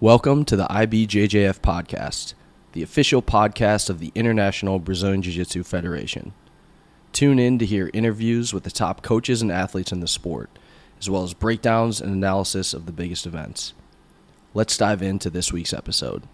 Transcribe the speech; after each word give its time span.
Welcome 0.00 0.44
to 0.46 0.56
the 0.56 0.66
IBJJF 0.66 1.60
podcast, 1.60 2.34
the 2.72 2.82
official 2.82 3.22
podcast 3.22 3.88
of 3.88 4.00
the 4.00 4.10
International 4.16 4.80
Brazilian 4.80 5.22
Jiu 5.22 5.32
Jitsu 5.32 5.62
Federation. 5.62 6.32
Tune 7.12 7.38
in 7.38 7.60
to 7.60 7.64
hear 7.64 7.90
interviews 7.94 8.52
with 8.52 8.64
the 8.64 8.72
top 8.72 9.02
coaches 9.02 9.40
and 9.40 9.52
athletes 9.52 9.92
in 9.92 10.00
the 10.00 10.08
sport, 10.08 10.50
as 10.98 11.08
well 11.08 11.22
as 11.22 11.32
breakdowns 11.32 12.00
and 12.00 12.12
analysis 12.12 12.74
of 12.74 12.86
the 12.86 12.92
biggest 12.92 13.24
events. 13.24 13.72
Let's 14.52 14.76
dive 14.76 15.00
into 15.00 15.30
this 15.30 15.52
week's 15.52 15.72
episode. 15.72 16.24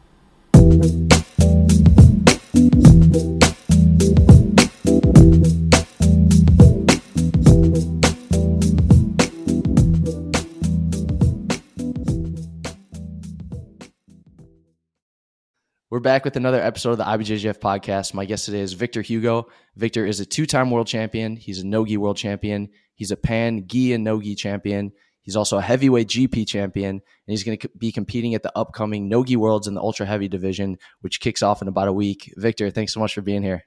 We're 15.91 15.99
back 15.99 16.25
with 16.25 16.37
another 16.37 16.61
episode 16.61 16.93
of 16.93 16.99
the 16.99 17.05
IBJJF 17.05 17.59
podcast. 17.59 18.15
My 18.15 18.25
guest 18.25 18.45
today 18.45 18.61
is 18.61 18.75
Victor 18.75 19.03
Hugo. 19.03 19.49
Victor 19.75 20.07
is 20.07 20.21
a 20.21 20.25
two 20.25 20.47
time 20.47 20.71
world 20.71 20.87
champion. 20.87 21.35
He's 21.35 21.63
a 21.63 21.67
Nogi 21.67 21.97
world 21.97 22.17
champion. 22.17 22.69
He's 22.95 23.11
a 23.11 23.17
Pan 23.17 23.67
Gi 23.67 23.95
and 23.95 24.05
Nogi 24.05 24.37
champion. 24.37 24.93
He's 25.23 25.35
also 25.35 25.59
a 25.59 25.61
heavyweight 25.61 26.07
GP 26.07 26.47
champion, 26.47 26.91
and 26.91 27.03
he's 27.27 27.43
going 27.43 27.59
to 27.59 27.69
be 27.77 27.91
competing 27.91 28.37
at 28.37 28.45
the 28.45 28.57
upcoming 28.57 29.09
Nogi 29.09 29.35
Worlds 29.35 29.67
in 29.67 29.75
the 29.75 29.81
ultra 29.81 30.07
heavy 30.07 30.29
division, 30.29 30.79
which 31.01 31.19
kicks 31.19 31.43
off 31.43 31.61
in 31.61 31.67
about 31.67 31.89
a 31.89 31.93
week. 31.93 32.33
Victor, 32.37 32.71
thanks 32.71 32.95
so 32.95 33.01
much 33.01 33.13
for 33.13 33.21
being 33.21 33.43
here. 33.43 33.65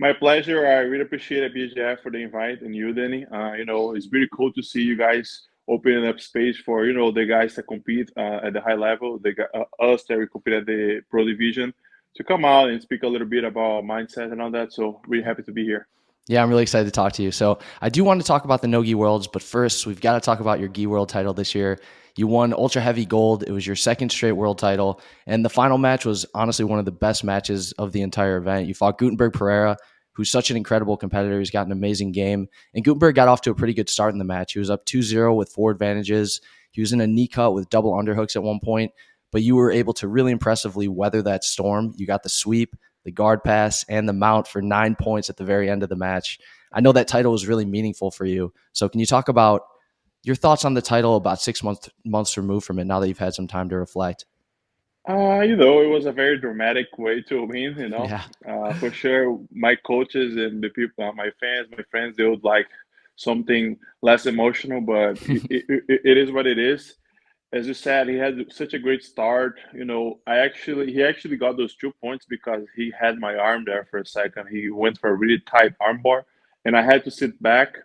My 0.00 0.14
pleasure. 0.14 0.66
I 0.66 0.76
really 0.76 1.02
appreciate 1.02 1.54
BJF 1.54 2.00
for 2.00 2.10
the 2.10 2.22
invite 2.22 2.62
and 2.62 2.74
you, 2.74 2.94
Danny. 2.94 3.26
Uh, 3.26 3.52
you 3.52 3.66
know, 3.66 3.94
it's 3.94 4.08
really 4.10 4.30
cool 4.34 4.50
to 4.54 4.62
see 4.62 4.80
you 4.80 4.96
guys 4.96 5.47
opening 5.68 6.06
up 6.06 6.20
space 6.20 6.58
for 6.58 6.86
you 6.86 6.92
know 6.92 7.10
the 7.10 7.26
guys 7.26 7.54
that 7.56 7.66
compete 7.66 8.10
uh, 8.16 8.40
at 8.44 8.52
the 8.52 8.60
high 8.60 8.74
level, 8.74 9.18
the 9.18 9.34
uh, 9.54 9.64
us 9.92 10.04
that 10.08 10.18
we 10.18 10.26
compete 10.26 10.54
at 10.54 10.66
the 10.66 11.00
pro 11.10 11.24
division, 11.24 11.72
to 12.14 12.24
come 12.24 12.44
out 12.44 12.70
and 12.70 12.80
speak 12.82 13.02
a 13.02 13.06
little 13.06 13.26
bit 13.26 13.44
about 13.44 13.84
mindset 13.84 14.32
and 14.32 14.40
all 14.40 14.50
that. 14.50 14.72
So 14.72 15.00
really 15.06 15.24
happy 15.24 15.42
to 15.42 15.52
be 15.52 15.64
here. 15.64 15.86
Yeah, 16.28 16.42
I'm 16.42 16.50
really 16.50 16.62
excited 16.62 16.84
to 16.84 16.90
talk 16.90 17.14
to 17.14 17.22
you. 17.22 17.30
So 17.30 17.58
I 17.80 17.88
do 17.88 18.04
want 18.04 18.20
to 18.20 18.26
talk 18.26 18.44
about 18.44 18.60
the 18.60 18.68
Nogi 18.68 18.94
Worlds, 18.94 19.26
but 19.26 19.42
first 19.42 19.86
we've 19.86 20.00
got 20.00 20.14
to 20.14 20.20
talk 20.20 20.40
about 20.40 20.60
your 20.60 20.68
Gi 20.68 20.86
World 20.86 21.08
title 21.08 21.32
this 21.32 21.54
year. 21.54 21.78
You 22.16 22.26
won 22.26 22.52
ultra 22.52 22.82
heavy 22.82 23.06
gold. 23.06 23.44
It 23.44 23.52
was 23.52 23.66
your 23.66 23.76
second 23.76 24.10
straight 24.10 24.32
world 24.32 24.58
title, 24.58 25.00
and 25.26 25.44
the 25.44 25.48
final 25.48 25.78
match 25.78 26.04
was 26.04 26.26
honestly 26.34 26.64
one 26.64 26.78
of 26.78 26.84
the 26.84 26.92
best 26.92 27.24
matches 27.24 27.72
of 27.72 27.92
the 27.92 28.02
entire 28.02 28.36
event. 28.36 28.66
You 28.66 28.74
fought 28.74 28.98
Gutemberg 28.98 29.32
Pereira, 29.32 29.76
who's 30.18 30.32
such 30.32 30.50
an 30.50 30.56
incredible 30.56 30.96
competitor. 30.96 31.38
He's 31.38 31.52
got 31.52 31.66
an 31.66 31.70
amazing 31.70 32.10
game. 32.10 32.48
And 32.74 32.84
Gutemberg 32.84 33.14
got 33.14 33.28
off 33.28 33.40
to 33.42 33.52
a 33.52 33.54
pretty 33.54 33.72
good 33.72 33.88
start 33.88 34.12
in 34.12 34.18
the 34.18 34.24
match. 34.24 34.52
He 34.52 34.58
was 34.58 34.68
up 34.68 34.84
2 34.84 35.00
0 35.00 35.32
with 35.34 35.52
four 35.52 35.70
advantages. 35.70 36.40
He 36.72 36.80
was 36.80 36.92
in 36.92 37.00
a 37.00 37.06
knee 37.06 37.28
cut 37.28 37.54
with 37.54 37.70
double 37.70 37.92
underhooks 37.92 38.34
at 38.34 38.42
one 38.42 38.58
point, 38.58 38.90
but 39.30 39.42
you 39.44 39.54
were 39.54 39.70
able 39.70 39.92
to 39.94 40.08
really 40.08 40.32
impressively 40.32 40.88
weather 40.88 41.22
that 41.22 41.44
storm. 41.44 41.94
You 41.96 42.04
got 42.04 42.24
the 42.24 42.28
sweep, 42.28 42.74
the 43.04 43.12
guard 43.12 43.44
pass, 43.44 43.84
and 43.88 44.08
the 44.08 44.12
mount 44.12 44.48
for 44.48 44.60
nine 44.60 44.96
points 44.96 45.30
at 45.30 45.36
the 45.36 45.44
very 45.44 45.70
end 45.70 45.84
of 45.84 45.88
the 45.88 45.94
match. 45.94 46.40
I 46.72 46.80
know 46.80 46.90
that 46.92 47.06
title 47.06 47.30
was 47.30 47.46
really 47.46 47.64
meaningful 47.64 48.10
for 48.10 48.24
you. 48.24 48.52
So, 48.72 48.88
can 48.88 48.98
you 48.98 49.06
talk 49.06 49.28
about 49.28 49.62
your 50.24 50.34
thoughts 50.34 50.64
on 50.64 50.74
the 50.74 50.82
title 50.82 51.14
about 51.14 51.40
six 51.40 51.62
months 51.62 51.90
months 52.04 52.36
removed 52.36 52.66
from 52.66 52.80
it 52.80 52.86
now 52.86 52.98
that 52.98 53.06
you've 53.06 53.18
had 53.18 53.34
some 53.34 53.46
time 53.46 53.68
to 53.68 53.76
reflect? 53.76 54.26
Uh, 55.08 55.40
you 55.40 55.56
know, 55.56 55.80
it 55.80 55.86
was 55.86 56.04
a 56.04 56.12
very 56.12 56.38
dramatic 56.38 56.98
way 56.98 57.22
to 57.22 57.44
win. 57.44 57.74
You 57.78 57.88
know, 57.88 58.04
yeah. 58.04 58.24
uh, 58.46 58.74
for 58.74 58.90
sure, 58.90 59.40
my 59.50 59.74
coaches 59.74 60.36
and 60.36 60.62
the 60.62 60.68
people, 60.68 61.04
uh, 61.04 61.12
my 61.12 61.30
fans, 61.40 61.68
my 61.74 61.82
friends, 61.90 62.16
they 62.16 62.26
would 62.26 62.44
like 62.44 62.66
something 63.16 63.78
less 64.02 64.26
emotional, 64.26 64.82
but 64.82 65.18
it, 65.28 65.64
it, 65.68 66.00
it 66.04 66.18
is 66.18 66.30
what 66.30 66.46
it 66.46 66.58
is. 66.58 66.94
As 67.54 67.66
you 67.66 67.72
said, 67.72 68.08
he 68.08 68.16
had 68.16 68.52
such 68.52 68.74
a 68.74 68.78
great 68.78 69.02
start. 69.02 69.58
You 69.72 69.86
know, 69.86 70.20
I 70.26 70.38
actually 70.38 70.92
he 70.92 71.02
actually 71.02 71.38
got 71.38 71.56
those 71.56 71.74
two 71.74 71.92
points 72.02 72.26
because 72.28 72.64
he 72.76 72.92
had 72.98 73.18
my 73.18 73.34
arm 73.34 73.64
there 73.64 73.88
for 73.90 74.00
a 74.00 74.06
second. 74.06 74.48
He 74.50 74.68
went 74.68 75.00
for 75.00 75.08
a 75.08 75.14
really 75.14 75.40
tight 75.46 75.72
armbar, 75.80 76.24
and 76.66 76.76
I 76.76 76.82
had 76.82 77.02
to 77.04 77.10
sit 77.10 77.42
back 77.42 77.78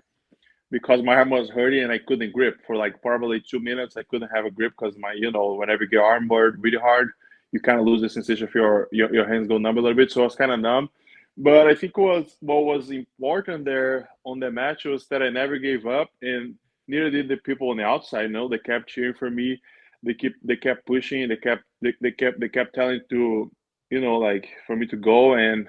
because 0.74 1.04
my 1.04 1.16
arm 1.16 1.30
was 1.30 1.52
hurting 1.52 1.84
and 1.84 1.92
I 1.92 2.00
couldn't 2.00 2.34
grip 2.34 2.58
for 2.66 2.76
like 2.76 3.00
probably 3.04 3.40
two 3.40 3.60
minutes. 3.60 3.96
I 3.96 4.02
couldn't 4.02 4.30
have 4.34 4.46
a 4.46 4.52
grip 4.52 4.74
because 4.78 4.98
my, 4.98 5.14
you 5.14 5.32
know, 5.32 5.54
whenever 5.54 5.84
you 5.84 5.90
get 5.90 6.02
armbarred 6.02 6.56
really 6.58 6.80
hard, 6.80 7.12
you 7.54 7.60
kind 7.60 7.80
of 7.80 7.86
lose 7.86 8.02
the 8.02 8.10
sensation 8.10 8.48
of 8.48 8.56
your, 8.56 8.90
your, 8.92 9.14
your 9.14 9.28
hands 9.28 9.48
go 9.48 9.60
numb 9.60 9.78
a 9.78 9.82
little 9.82 9.96
bit. 9.96 10.12
So 10.12 10.22
I 10.22 10.24
was 10.26 10.36
kind 10.36 10.52
of 10.52 10.60
numb. 10.60 10.90
But 11.38 11.68
I 11.68 11.76
think 11.76 11.98
was 11.98 12.36
what 12.42 12.66
was 12.66 12.90
important 12.92 13.64
there 13.64 14.10
on 14.26 14.40
the 14.40 14.52
match 14.52 14.86
was 14.86 15.08
that 15.08 15.24
I 15.24 15.30
never 15.30 15.58
gave 15.58 15.88
up, 15.88 16.10
and 16.22 16.56
neither 16.88 17.10
did 17.10 17.28
the 17.28 17.38
people 17.38 17.70
on 17.70 17.78
the 17.78 17.84
outside. 17.84 18.30
Know, 18.30 18.48
they 18.48 18.60
kept 18.60 18.90
cheering 18.90 19.16
for 19.16 19.32
me. 19.32 19.60
They 20.04 20.14
keep 20.14 20.36
they 20.44 20.58
kept 20.58 20.86
pushing. 20.86 21.28
They 21.28 21.38
kept 21.38 21.64
they, 21.82 21.94
they 22.02 22.12
kept 22.12 22.40
they 22.40 22.50
kept 22.50 22.76
telling 22.76 23.02
to 23.10 23.52
you 23.90 24.02
know 24.02 24.18
like 24.20 24.48
for 24.68 24.76
me 24.76 24.86
to 24.88 24.96
go, 24.96 25.34
and 25.34 25.68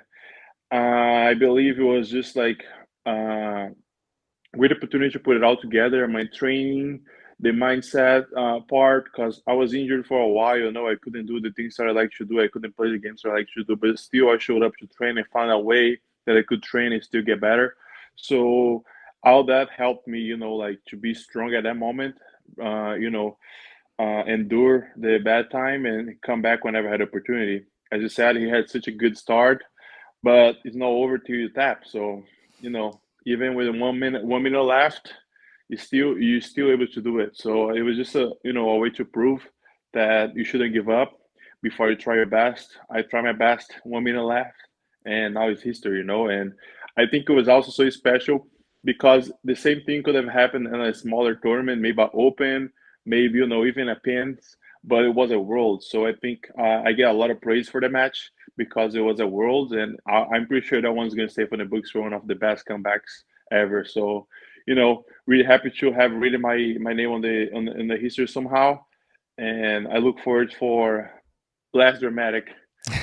uh, 0.71 1.31
I 1.31 1.35
believe 1.35 1.79
it 1.79 1.83
was 1.83 2.11
just 2.11 2.37
like 2.37 2.63
uh, 3.07 3.69
great 4.55 4.73
opportunity 4.73 5.13
to 5.13 5.21
put 5.21 5.37
it 5.37 5.45
all 5.45 5.57
together. 5.57 6.07
My 6.09 6.25
training, 6.27 7.01
the 7.45 7.51
mindset 7.51 8.25
uh, 8.37 8.61
part, 8.61 9.05
because 9.05 9.43
I 9.47 9.53
was 9.53 9.75
injured 9.75 10.07
for 10.07 10.19
a 10.19 10.29
while. 10.29 10.59
You 10.59 10.73
know, 10.73 10.89
I 10.89 10.97
couldn't 11.03 11.27
do 11.27 11.41
the 11.41 11.53
things 11.53 11.77
that 11.77 11.87
I 11.87 11.93
like 11.93 12.11
to 12.19 12.25
do. 12.25 12.43
I 12.43 12.49
couldn't 12.49 12.77
play 12.77 12.91
the 12.91 12.99
games 12.99 13.23
that 13.23 13.31
I 13.31 13.35
like 13.35 13.49
to 13.55 13.65
do, 13.65 13.77
but 13.77 13.99
still, 13.99 14.31
I 14.31 14.39
showed 14.39 14.63
up 14.63 14.73
to 14.79 14.87
train 14.89 15.19
and 15.19 15.27
found 15.29 15.51
a 15.53 15.59
way 15.59 16.01
that 16.27 16.37
I 16.39 16.43
could 16.43 16.63
train 16.63 16.93
and 16.93 17.05
still 17.05 17.23
get 17.23 17.41
better. 17.43 17.77
So 18.17 18.85
all 19.23 19.45
that 19.45 19.69
helped 19.71 20.09
me, 20.09 20.21
you 20.21 20.39
know, 20.39 20.55
like 20.55 20.81
to 20.89 20.97
be 20.97 21.13
strong 21.15 21.55
at 21.55 21.65
that 21.65 21.77
moment. 21.77 22.17
Uh, 22.63 22.95
you 22.95 23.11
know, 23.11 23.37
uh, 23.99 24.25
endure 24.27 24.91
the 24.97 25.19
bad 25.19 25.51
time 25.51 25.87
and 25.87 26.21
come 26.23 26.43
back 26.43 26.65
whenever 26.65 26.89
I 26.89 26.93
had 26.93 27.03
opportunity. 27.03 27.65
As 27.93 28.01
you 28.01 28.09
said, 28.09 28.37
he 28.37 28.49
had 28.49 28.71
such 28.71 28.89
a 28.89 28.93
good 28.93 29.17
start, 29.17 29.63
but 30.23 30.57
it's 30.65 30.77
not 30.77 30.89
over 30.89 31.19
till 31.19 31.37
you 31.37 31.51
tap. 31.51 31.83
So 31.85 32.23
you 32.61 32.71
know, 32.71 33.01
even 33.27 33.55
with 33.55 33.69
one 33.77 33.99
minute 33.99 34.25
one 34.25 34.43
minute 34.43 34.63
left, 34.63 35.13
you 35.69 35.77
still 35.77 36.19
you're 36.19 36.41
still 36.41 36.71
able 36.71 36.87
to 36.87 37.01
do 37.01 37.19
it. 37.21 37.37
So 37.37 37.71
it 37.71 37.83
was 37.83 37.97
just 37.97 38.15
a 38.15 38.33
you 38.45 38.53
know 38.53 38.69
a 38.71 38.79
way 38.79 38.91
to 38.91 39.05
prove 39.05 39.47
that 39.93 40.35
you 40.37 40.45
shouldn't 40.45 40.75
give 40.75 40.89
up 40.89 41.13
before 41.63 41.91
you 41.91 41.97
try 41.97 42.17
your 42.17 42.27
best. 42.27 42.77
I 42.91 43.03
try 43.03 43.23
my 43.23 43.33
best, 43.33 43.73
one 43.85 44.05
minute 44.05 44.25
left, 44.25 44.57
and 45.07 45.35
now 45.35 45.49
it's 45.49 45.63
history, 45.63 45.99
you 45.99 46.05
know. 46.05 46.29
And 46.29 46.53
I 46.97 47.07
think 47.07 47.29
it 47.29 47.33
was 47.33 47.49
also 47.49 47.71
so 47.71 47.89
special 47.91 48.47
because 48.85 49.33
the 49.45 49.57
same 49.57 49.83
thing 49.85 50.03
could 50.03 50.15
have 50.15 50.29
happened 50.29 50.67
in 50.67 50.81
a 50.81 50.95
smaller 50.95 51.35
tournament, 51.35 51.81
maybe 51.81 52.03
an 52.03 52.11
open, 52.13 52.71
maybe 53.07 53.39
you 53.39 53.47
know 53.47 53.65
even 53.65 53.89
a 53.89 53.97
Pans, 53.97 54.57
but 54.85 55.05
it 55.05 55.15
was 55.15 55.31
a 55.31 55.39
world. 55.39 55.83
So 55.83 56.07
I 56.07 56.13
think 56.21 56.47
uh, 56.59 56.83
I 56.85 56.93
get 56.93 57.09
a 57.09 57.13
lot 57.13 57.31
of 57.31 57.41
praise 57.41 57.69
for 57.69 57.81
the 57.81 57.89
match 57.89 58.31
because 58.57 58.95
it 58.95 59.01
was 59.01 59.21
a 59.21 59.27
world, 59.27 59.73
and 59.73 59.99
I, 60.07 60.37
am 60.37 60.47
pretty 60.47 60.67
sure 60.67 60.83
that 60.83 60.93
one's 60.93 61.15
going 61.15 61.29
to 61.29 61.33
stay 61.33 61.47
for 61.47 61.57
the 61.57 61.65
books 61.65 61.91
for 61.91 62.03
one 62.03 62.13
of 62.13 62.27
the 62.27 62.35
best 62.35 62.67
comebacks 62.67 63.25
ever. 63.51 63.85
So, 63.85 64.27
you 64.67 64.75
know, 64.75 65.05
really 65.27 65.45
happy 65.45 65.71
to 65.81 65.93
have 65.93 66.13
written 66.13 66.41
my 66.41 66.75
my 66.81 66.93
name 66.93 67.11
on 67.11 67.21
the 67.21 67.51
on 67.55 67.67
the, 67.67 67.79
in 67.79 67.89
the 67.89 67.97
history 67.97 68.27
somehow, 68.27 68.79
and 69.39 69.89
I 69.89 69.99
look 69.99 70.19
forward 70.21 70.53
for 70.59 71.11
less 71.73 72.01
dramatic 72.01 72.49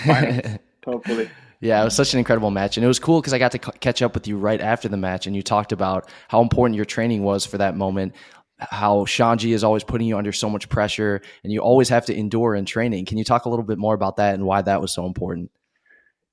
finals, 0.05 0.59
hopefully. 0.85 1.29
Yeah, 1.59 1.79
it 1.81 1.83
was 1.83 1.95
such 1.95 2.13
an 2.13 2.19
incredible 2.19 2.49
match, 2.49 2.77
and 2.77 2.83
it 2.83 2.87
was 2.87 2.97
cool 2.97 3.21
because 3.21 3.33
I 3.33 3.37
got 3.37 3.51
to 3.51 3.59
c- 3.63 3.77
catch 3.79 4.01
up 4.01 4.15
with 4.15 4.27
you 4.27 4.37
right 4.37 4.59
after 4.59 4.87
the 4.89 4.97
match, 4.97 5.27
and 5.27 5.35
you 5.35 5.43
talked 5.43 5.71
about 5.71 6.09
how 6.27 6.41
important 6.41 6.75
your 6.75 6.85
training 6.85 7.23
was 7.23 7.45
for 7.45 7.59
that 7.59 7.75
moment 7.75 8.15
how 8.69 9.05
Xande 9.05 9.53
is 9.53 9.63
always 9.63 9.83
putting 9.83 10.07
you 10.07 10.17
under 10.17 10.31
so 10.31 10.49
much 10.49 10.69
pressure 10.69 11.21
and 11.43 11.51
you 11.51 11.61
always 11.61 11.89
have 11.89 12.05
to 12.05 12.15
endure 12.15 12.55
in 12.55 12.65
training. 12.65 13.05
Can 13.05 13.17
you 13.17 13.23
talk 13.23 13.45
a 13.45 13.49
little 13.49 13.65
bit 13.65 13.77
more 13.77 13.95
about 13.95 14.17
that 14.17 14.35
and 14.35 14.45
why 14.45 14.61
that 14.61 14.81
was 14.81 14.93
so 14.93 15.05
important? 15.05 15.49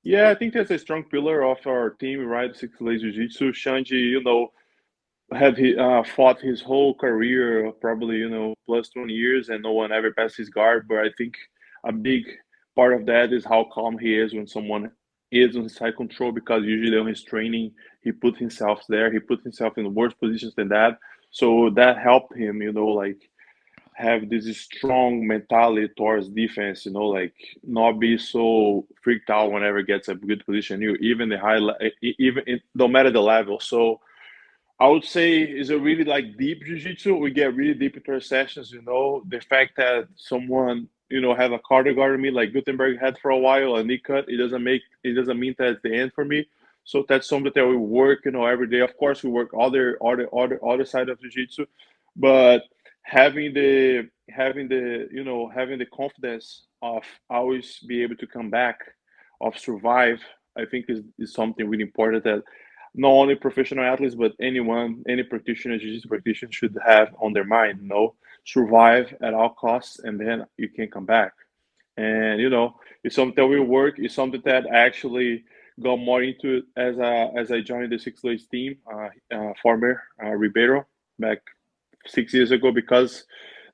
Yeah, 0.02 0.30
I 0.30 0.34
think 0.34 0.54
that's 0.54 0.70
a 0.70 0.78
strong 0.78 1.04
pillar 1.04 1.42
of 1.44 1.58
our 1.66 1.90
team, 1.90 2.24
right? 2.24 2.54
Six 2.54 2.76
Blades 2.78 3.02
Jiu-Jitsu. 3.02 3.52
Xande, 3.52 3.90
you 3.90 4.22
know, 4.22 4.52
had 5.32 5.58
he 5.58 5.76
uh, 5.76 6.02
fought 6.02 6.40
his 6.40 6.62
whole 6.62 6.94
career, 6.94 7.70
probably, 7.80 8.16
you 8.16 8.30
know, 8.30 8.54
plus 8.66 8.88
20 8.90 9.12
years, 9.12 9.48
and 9.48 9.62
no 9.62 9.72
one 9.72 9.92
ever 9.92 10.12
passed 10.12 10.36
his 10.36 10.48
guard. 10.48 10.86
But 10.88 10.98
I 10.98 11.10
think 11.18 11.34
a 11.84 11.92
big 11.92 12.24
part 12.74 12.94
of 12.94 13.06
that 13.06 13.32
is 13.32 13.44
how 13.44 13.66
calm 13.72 13.98
he 13.98 14.16
is 14.16 14.34
when 14.34 14.46
someone 14.46 14.90
is 15.30 15.56
on 15.56 15.68
side 15.68 15.96
control 15.96 16.32
because 16.32 16.64
usually 16.64 16.98
on 16.98 17.06
his 17.06 17.22
training, 17.22 17.72
he 18.02 18.12
put 18.12 18.36
himself 18.38 18.80
there. 18.88 19.12
He 19.12 19.18
put 19.18 19.42
himself 19.42 19.76
in 19.76 19.94
worse 19.94 20.14
positions 20.14 20.54
than 20.54 20.68
that. 20.68 20.98
So 21.30 21.70
that 21.76 21.98
helped 21.98 22.34
him, 22.34 22.62
you 22.62 22.72
know, 22.72 22.86
like 22.86 23.28
have 23.94 24.30
this 24.30 24.46
strong 24.56 25.26
mentality 25.26 25.88
towards 25.96 26.28
defense, 26.28 26.86
you 26.86 26.92
know, 26.92 27.06
like 27.06 27.34
not 27.64 27.98
be 27.98 28.16
so 28.16 28.86
freaked 29.02 29.28
out 29.28 29.50
whenever 29.50 29.82
gets 29.82 30.08
a 30.08 30.14
good 30.14 30.46
position. 30.46 30.80
You 30.80 30.94
even 31.00 31.28
the 31.28 31.38
high, 31.38 31.58
even 32.00 32.60
no 32.74 32.88
matter 32.88 33.10
the 33.10 33.20
level. 33.20 33.60
So 33.60 34.00
I 34.80 34.86
would 34.86 35.04
say 35.04 35.42
is 35.42 35.70
a 35.70 35.78
really 35.78 36.04
like 36.04 36.36
deep 36.38 36.64
jiu-jitsu. 36.64 37.16
We 37.16 37.32
get 37.32 37.54
really 37.54 37.74
deep 37.74 37.96
into 37.96 38.12
our 38.12 38.20
sessions, 38.20 38.70
you 38.70 38.82
know. 38.82 39.22
The 39.28 39.40
fact 39.40 39.72
that 39.76 40.08
someone, 40.16 40.88
you 41.08 41.20
know, 41.20 41.34
have 41.34 41.52
a 41.52 41.58
cardio 41.58 41.96
guard 41.96 42.14
on 42.14 42.22
me 42.22 42.30
like 42.30 42.52
Gutemberg 42.52 43.00
had 43.00 43.18
for 43.18 43.30
a 43.32 43.38
while, 43.38 43.76
a 43.76 43.82
knee 43.82 43.98
cut, 43.98 44.28
it 44.28 44.36
doesn't 44.36 44.62
make 44.62 44.82
it 45.02 45.14
doesn't 45.14 45.38
mean 45.38 45.54
that 45.58 45.68
it's 45.68 45.82
the 45.82 45.94
end 45.94 46.12
for 46.14 46.24
me. 46.24 46.46
So 46.84 47.04
that's 47.08 47.28
something 47.28 47.52
that 47.54 47.66
we 47.66 47.76
work, 47.76 48.20
you 48.24 48.30
know, 48.30 48.46
every 48.46 48.68
day. 48.68 48.80
Of 48.80 48.96
course, 48.96 49.22
we 49.22 49.30
work 49.30 49.50
other 49.58 49.98
other 50.04 50.28
other 50.34 50.64
other 50.64 50.84
side 50.84 51.08
of 51.08 51.20
jiu-jitsu, 51.20 51.66
but 52.14 52.62
having 53.02 53.54
the 53.54 54.08
having 54.30 54.68
the 54.68 55.08
you 55.10 55.24
know 55.24 55.48
having 55.48 55.78
the 55.78 55.86
confidence 55.86 56.66
of 56.82 57.02
always 57.28 57.80
be 57.80 58.02
able 58.02 58.16
to 58.16 58.26
come 58.28 58.48
back, 58.48 58.78
of 59.40 59.58
survive, 59.58 60.20
I 60.56 60.64
think 60.66 60.86
is, 60.88 61.02
is 61.18 61.32
something 61.32 61.68
really 61.68 61.82
important 61.82 62.24
that 62.24 62.42
not 62.98 63.10
only 63.10 63.34
professional 63.36 63.84
athletes 63.84 64.14
but 64.14 64.34
anyone, 64.40 65.02
any 65.08 65.22
practitioner, 65.22 65.78
jiu-jitsu 65.78 66.08
practitioner 66.08 66.52
should 66.52 66.76
have 66.84 67.14
on 67.20 67.32
their 67.32 67.44
mind. 67.44 67.80
You 67.82 67.88
know, 67.88 68.14
survive 68.44 69.14
at 69.22 69.34
all 69.34 69.50
costs, 69.50 70.00
and 70.00 70.20
then 70.20 70.46
you 70.56 70.68
can 70.68 70.88
come 70.88 71.06
back. 71.06 71.32
And 71.96 72.40
you 72.40 72.50
know, 72.50 72.76
it's 73.04 73.16
something 73.16 73.34
that 73.36 73.46
will 73.46 73.64
work. 73.64 73.98
It's 73.98 74.14
something 74.14 74.42
that 74.44 74.66
actually 74.66 75.44
got 75.80 75.96
more 75.96 76.22
into 76.22 76.62
as 76.76 76.98
I 76.98 77.26
as 77.36 77.52
I 77.52 77.60
joined 77.60 77.92
the 77.92 77.98
Six 77.98 78.20
Blades 78.20 78.46
team, 78.46 78.78
uh, 78.92 79.08
uh, 79.34 79.52
former 79.62 80.02
uh, 80.22 80.30
Ribeiro 80.30 80.86
back 81.18 81.38
six 82.06 82.32
years 82.34 82.50
ago 82.50 82.72
because 82.72 83.24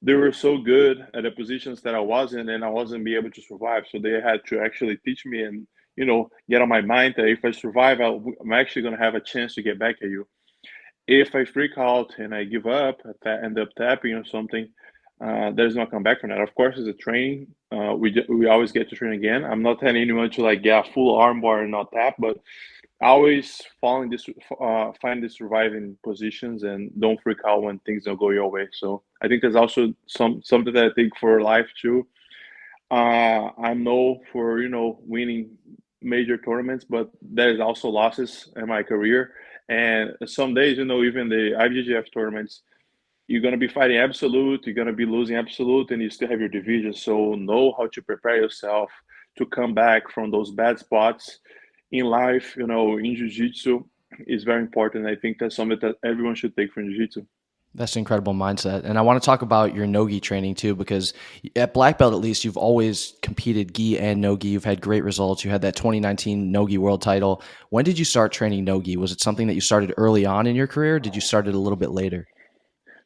they 0.02 0.14
were 0.14 0.32
so 0.32 0.58
good 0.58 1.06
at 1.14 1.22
the 1.22 1.30
positions 1.30 1.80
that 1.82 1.94
I 1.94 2.00
wasn't, 2.00 2.50
and 2.50 2.64
I 2.64 2.68
wasn't 2.68 3.04
be 3.04 3.16
able 3.16 3.30
to 3.30 3.42
survive. 3.42 3.84
So 3.90 3.98
they 3.98 4.20
had 4.20 4.44
to 4.48 4.60
actually 4.60 4.96
teach 4.98 5.24
me 5.24 5.42
and 5.42 5.66
you 5.96 6.04
know 6.04 6.30
get 6.48 6.62
on 6.62 6.68
my 6.68 6.80
mind 6.80 7.14
that 7.16 7.26
if 7.26 7.44
I 7.44 7.50
survive, 7.50 8.00
i 8.00 8.06
am 8.06 8.52
actually 8.52 8.82
going 8.82 8.96
to 8.96 9.02
have 9.02 9.14
a 9.14 9.20
chance 9.20 9.54
to 9.54 9.62
get 9.62 9.78
back 9.78 9.96
at 10.02 10.08
you. 10.08 10.26
If 11.06 11.34
I 11.34 11.44
freak 11.44 11.76
out 11.76 12.14
and 12.18 12.34
I 12.34 12.44
give 12.44 12.66
up, 12.66 13.00
end 13.26 13.58
up 13.58 13.68
tapping 13.76 14.14
or 14.14 14.24
something, 14.24 14.68
uh, 15.20 15.50
there's 15.52 15.76
no 15.76 15.86
come 15.86 16.02
back 16.02 16.20
from 16.20 16.30
that. 16.30 16.40
Of 16.40 16.54
course, 16.54 16.76
it's 16.78 16.88
a 16.88 16.92
training. 16.92 17.48
Uh, 17.70 17.94
we 17.94 18.24
we 18.28 18.46
always 18.46 18.72
get 18.72 18.88
to 18.90 18.96
train 18.96 19.12
again. 19.12 19.44
I'm 19.44 19.62
not 19.62 19.80
telling 19.80 19.96
anyone 19.96 20.30
to 20.30 20.42
like 20.42 20.62
get 20.62 20.86
a 20.86 20.92
full 20.92 21.18
armbar 21.18 21.62
and 21.62 21.70
not 21.70 21.92
tap, 21.92 22.16
but 22.18 22.38
always 23.00 23.60
following 23.80 24.10
this, 24.10 24.26
uh, 24.60 24.92
find 25.00 25.22
the 25.22 25.28
surviving 25.28 25.96
positions 26.02 26.62
and 26.62 26.90
don't 26.98 27.20
freak 27.22 27.38
out 27.46 27.62
when 27.62 27.78
things 27.80 28.04
don't 28.04 28.18
go 28.18 28.30
your 28.30 28.50
way. 28.50 28.66
So 28.72 29.02
I 29.22 29.28
think 29.28 29.42
there's 29.42 29.56
also 29.56 29.92
some 30.06 30.42
something 30.42 30.74
that 30.74 30.86
I 30.86 30.90
think 30.94 31.12
for 31.18 31.40
life 31.40 31.68
too. 31.80 32.06
Uh, 32.90 33.50
I 33.58 33.74
know 33.74 34.20
for 34.32 34.60
you 34.60 34.68
know 34.68 34.98
winning 35.02 35.50
major 36.04 36.36
tournaments, 36.36 36.84
but 36.84 37.10
there's 37.22 37.60
also 37.60 37.88
losses 37.88 38.50
in 38.56 38.66
my 38.68 38.82
career. 38.82 39.32
And 39.68 40.12
some 40.26 40.54
days, 40.54 40.78
you 40.78 40.84
know, 40.84 41.02
even 41.02 41.28
the 41.28 41.52
IBJJF 41.58 42.12
tournaments, 42.12 42.62
you're 43.26 43.40
going 43.40 43.52
to 43.52 43.58
be 43.58 43.68
fighting 43.68 43.96
absolute, 43.96 44.66
you're 44.66 44.74
going 44.74 44.86
to 44.86 44.92
be 44.92 45.06
losing 45.06 45.36
absolute, 45.36 45.90
and 45.90 46.02
you 46.02 46.10
still 46.10 46.28
have 46.28 46.40
your 46.40 46.50
division. 46.50 46.92
So 46.92 47.34
know 47.34 47.74
how 47.76 47.86
to 47.86 48.02
prepare 48.02 48.36
yourself 48.36 48.90
to 49.38 49.46
come 49.46 49.72
back 49.74 50.10
from 50.10 50.30
those 50.30 50.50
bad 50.50 50.78
spots 50.78 51.40
in 51.90 52.04
life. 52.04 52.54
You 52.56 52.66
know, 52.66 52.98
in 52.98 53.16
jiu-jitsu 53.16 53.82
is 54.26 54.44
very 54.44 54.60
important. 54.60 55.06
I 55.06 55.16
think 55.16 55.38
that's 55.38 55.56
something 55.56 55.78
that 55.80 55.96
everyone 56.04 56.34
should 56.34 56.54
take 56.54 56.72
from 56.72 56.90
jiu-jitsu. 56.90 57.24
That's 57.76 57.96
an 57.96 58.00
incredible 58.00 58.34
mindset. 58.34 58.84
And 58.84 58.96
I 58.96 59.02
want 59.02 59.20
to 59.20 59.26
talk 59.26 59.42
about 59.42 59.74
your 59.74 59.86
no-gi 59.86 60.20
training 60.20 60.54
too, 60.54 60.76
because 60.76 61.12
at 61.56 61.74
black 61.74 61.98
belt, 61.98 62.14
at 62.14 62.20
least, 62.20 62.44
you've 62.44 62.56
always 62.56 63.14
competed 63.20 63.74
gi 63.74 63.98
and 63.98 64.20
no-gi. 64.20 64.48
You've 64.48 64.64
had 64.64 64.80
great 64.80 65.02
results. 65.02 65.44
You 65.44 65.50
had 65.50 65.62
that 65.62 65.74
2019 65.74 66.52
no-gi 66.52 66.78
world 66.78 67.02
title. 67.02 67.42
When 67.70 67.84
did 67.84 67.98
you 67.98 68.04
start 68.04 68.30
training 68.32 68.64
no-gi? 68.64 68.96
Was 68.96 69.10
it 69.10 69.20
something 69.20 69.48
that 69.48 69.54
you 69.54 69.60
started 69.60 69.92
early 69.96 70.24
on 70.24 70.46
in 70.46 70.54
your 70.54 70.68
career? 70.68 71.00
did 71.00 71.14
you 71.14 71.20
start 71.20 71.46
it 71.48 71.54
a 71.54 71.58
little 71.58 71.76
bit 71.76 71.90
later? 71.90 72.26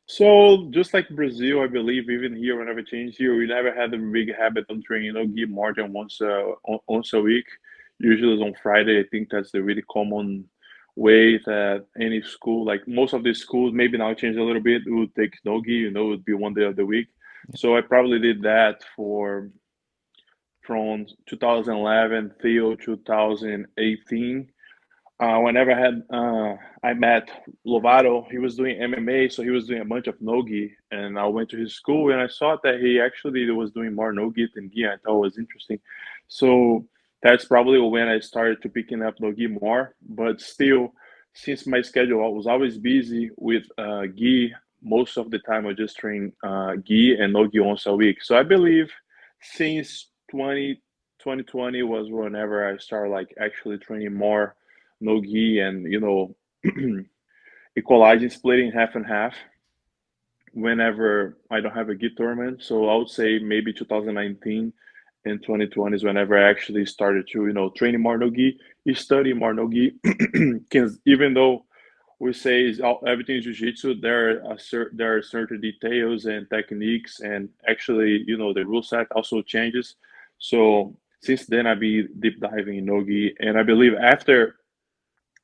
So 0.06 0.68
just 0.70 0.94
like 0.94 1.08
Brazil, 1.10 1.60
I 1.60 1.66
believe 1.66 2.08
even 2.08 2.34
here, 2.34 2.58
whenever 2.58 2.80
I 2.80 2.82
changed 2.82 3.18
here, 3.18 3.36
we 3.36 3.46
never 3.46 3.74
had 3.74 3.92
a 3.92 3.98
big 3.98 4.34
habit 4.34 4.64
of 4.70 4.82
training 4.84 5.12
no-gi 5.14 5.46
more 5.46 5.74
than 5.74 5.92
once 5.92 6.20
uh, 6.20 6.52
a, 6.66 6.78
once 6.88 7.12
a 7.12 7.20
week. 7.20 7.44
Usually 7.98 8.32
it's 8.34 8.42
on 8.42 8.54
Friday. 8.62 9.00
I 9.00 9.04
think 9.10 9.28
that's 9.30 9.50
the 9.50 9.62
really 9.62 9.82
common 9.90 10.48
way 10.98 11.38
that 11.38 11.86
any 12.00 12.20
school, 12.22 12.64
like 12.64 12.86
most 12.86 13.14
of 13.14 13.22
these 13.22 13.38
schools, 13.38 13.72
maybe 13.72 13.98
now 13.98 14.12
change 14.14 14.36
a 14.36 14.42
little 14.42 14.62
bit, 14.62 14.82
would 14.86 15.14
take 15.14 15.34
no-gi, 15.44 15.72
you 15.72 15.90
know, 15.90 16.06
it 16.06 16.08
would 16.08 16.24
be 16.24 16.34
one 16.34 16.54
day 16.54 16.64
of 16.64 16.76
the 16.76 16.84
week. 16.84 17.08
So 17.54 17.76
I 17.76 17.80
probably 17.80 18.18
did 18.18 18.42
that 18.42 18.82
for 18.96 19.50
from 20.66 21.06
2011 21.26 22.32
till 22.42 22.76
2018 22.76 24.48
uh, 25.20 25.38
whenever 25.38 25.72
I 25.72 25.80
had 25.80 26.02
uh, 26.12 26.54
I 26.84 26.94
met 26.94 27.28
Lovato, 27.66 28.30
he 28.30 28.38
was 28.38 28.54
doing 28.54 28.78
MMA, 28.78 29.32
so 29.32 29.42
he 29.42 29.50
was 29.50 29.66
doing 29.66 29.80
a 29.80 29.84
bunch 29.84 30.06
of 30.06 30.20
nogi, 30.20 30.72
and 30.92 31.18
I 31.18 31.26
went 31.26 31.48
to 31.50 31.56
his 31.56 31.74
school 31.74 32.12
and 32.12 32.20
I 32.20 32.28
saw 32.28 32.56
that 32.62 32.78
he 32.78 33.00
actually 33.00 33.50
was 33.50 33.72
doing 33.72 33.94
more 33.94 34.12
nogi 34.12 34.48
than 34.54 34.70
gi. 34.70 34.86
I 34.86 34.96
thought 35.04 35.16
it 35.16 35.26
was 35.26 35.38
interesting, 35.38 35.80
so 36.28 36.86
that's 37.22 37.44
probably 37.44 37.80
when 37.80 38.08
I 38.08 38.20
started 38.20 38.62
to 38.62 38.68
picking 38.68 39.02
up 39.02 39.20
nogi 39.20 39.46
more. 39.46 39.94
But 40.08 40.40
still, 40.40 40.92
since 41.34 41.66
my 41.66 41.82
schedule 41.82 42.24
I 42.24 42.28
was 42.28 42.46
always 42.46 42.78
busy 42.78 43.30
with 43.36 43.64
uh, 43.76 44.06
gi, 44.06 44.54
most 44.82 45.16
of 45.16 45.30
the 45.30 45.38
time 45.40 45.66
I 45.66 45.72
just 45.72 45.96
train 45.96 46.32
uh, 46.42 46.76
gi 46.76 47.16
and 47.18 47.32
nogi 47.32 47.60
once 47.60 47.86
a 47.86 47.94
week. 47.94 48.22
So 48.22 48.36
I 48.36 48.42
believe 48.42 48.90
since 49.40 50.08
20, 50.30 50.74
2020 51.18 51.82
was 51.82 52.10
whenever 52.10 52.68
I 52.68 52.76
started 52.78 53.10
like 53.10 53.34
actually 53.40 53.78
training 53.78 54.14
more 54.14 54.54
no 55.00 55.20
gi 55.20 55.60
and 55.60 55.90
you 55.90 56.00
know 56.00 56.34
equalizing 57.78 58.30
splitting 58.30 58.72
half 58.72 58.94
and 58.94 59.06
half 59.06 59.34
whenever 60.52 61.38
I 61.50 61.60
don't 61.60 61.74
have 61.74 61.88
a 61.88 61.94
gi 61.94 62.10
tournament. 62.16 62.62
So 62.62 62.88
I 62.88 62.96
would 62.96 63.10
say 63.10 63.38
maybe 63.38 63.72
2019 63.72 64.72
and 65.28 65.42
2020 65.42 65.96
is 65.96 66.04
whenever 66.04 66.38
I 66.38 66.48
actually 66.48 66.86
started 66.86 67.28
to 67.32 67.46
you 67.46 67.52
know 67.52 67.70
training 67.70 68.00
more 68.00 68.18
no 68.18 68.30
gi, 68.30 68.58
study 68.94 69.32
more 69.32 69.54
no. 69.54 69.68
Because 69.68 70.98
even 71.06 71.34
though 71.34 71.64
we 72.20 72.32
say 72.32 72.74
everything 73.06 73.36
is 73.36 73.44
jiu-jitsu, 73.44 74.00
there 74.00 74.42
are 74.44 74.58
there 74.92 75.16
are 75.16 75.22
certain 75.22 75.60
details 75.60 76.24
and 76.26 76.48
techniques, 76.50 77.20
and 77.20 77.48
actually 77.68 78.24
you 78.26 78.36
know 78.36 78.52
the 78.52 78.64
rule 78.64 78.82
set 78.82 79.06
also 79.12 79.42
changes. 79.42 79.96
So 80.38 80.96
since 81.20 81.46
then 81.46 81.66
I've 81.66 81.80
been 81.80 82.08
deep 82.20 82.40
diving 82.40 82.78
in 82.78 82.86
nogi, 82.86 83.34
and 83.40 83.58
I 83.58 83.62
believe 83.62 83.94
after 83.94 84.56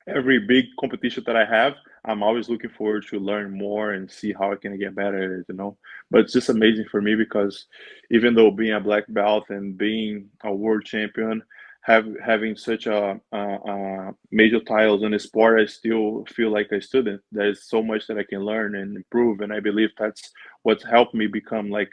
every 0.07 0.39
big 0.39 0.67
competition 0.79 1.25
that 1.27 1.37
I 1.37 1.45
have, 1.45 1.75
I'm 2.05 2.23
always 2.23 2.49
looking 2.49 2.71
forward 2.71 3.07
to 3.09 3.19
learn 3.19 3.57
more 3.57 3.93
and 3.93 4.11
see 4.11 4.33
how 4.33 4.53
I 4.53 4.57
can 4.57 4.79
get 4.79 4.95
better 4.95 5.23
at 5.23 5.41
it, 5.41 5.47
you 5.49 5.55
know. 5.55 5.77
But 6.11 6.23
it's 6.23 6.33
just 6.33 6.49
amazing 6.51 6.87
for 6.91 7.01
me 7.01 7.15
because 7.15 7.67
even 8.11 8.35
though 8.35 8.51
being 8.51 8.75
a 8.75 8.81
black 8.81 9.05
belt 9.09 9.45
and 9.51 9.77
being 9.79 10.29
a 10.43 10.55
world 10.55 10.85
champion, 10.85 11.43
have 11.83 12.07
having 12.25 12.57
such 12.57 12.87
a, 12.87 13.21
a, 13.33 13.39
a 13.39 14.15
major 14.31 14.61
titles 14.61 15.03
in 15.03 15.13
the 15.13 15.19
sport, 15.19 15.61
I 15.61 15.67
still 15.67 16.25
feel 16.35 16.51
like 16.51 16.73
a 16.73 16.81
student. 16.81 17.21
There's 17.31 17.65
so 17.69 17.83
much 17.83 18.07
that 18.07 18.19
I 18.19 18.25
can 18.25 18.41
learn 18.41 18.75
and 18.75 18.97
improve, 18.97 19.41
and 19.41 19.53
I 19.53 19.61
believe 19.61 19.91
that's 19.99 20.33
what's 20.63 20.85
helped 20.85 21.15
me 21.15 21.27
become 21.27 21.69
like 21.69 21.91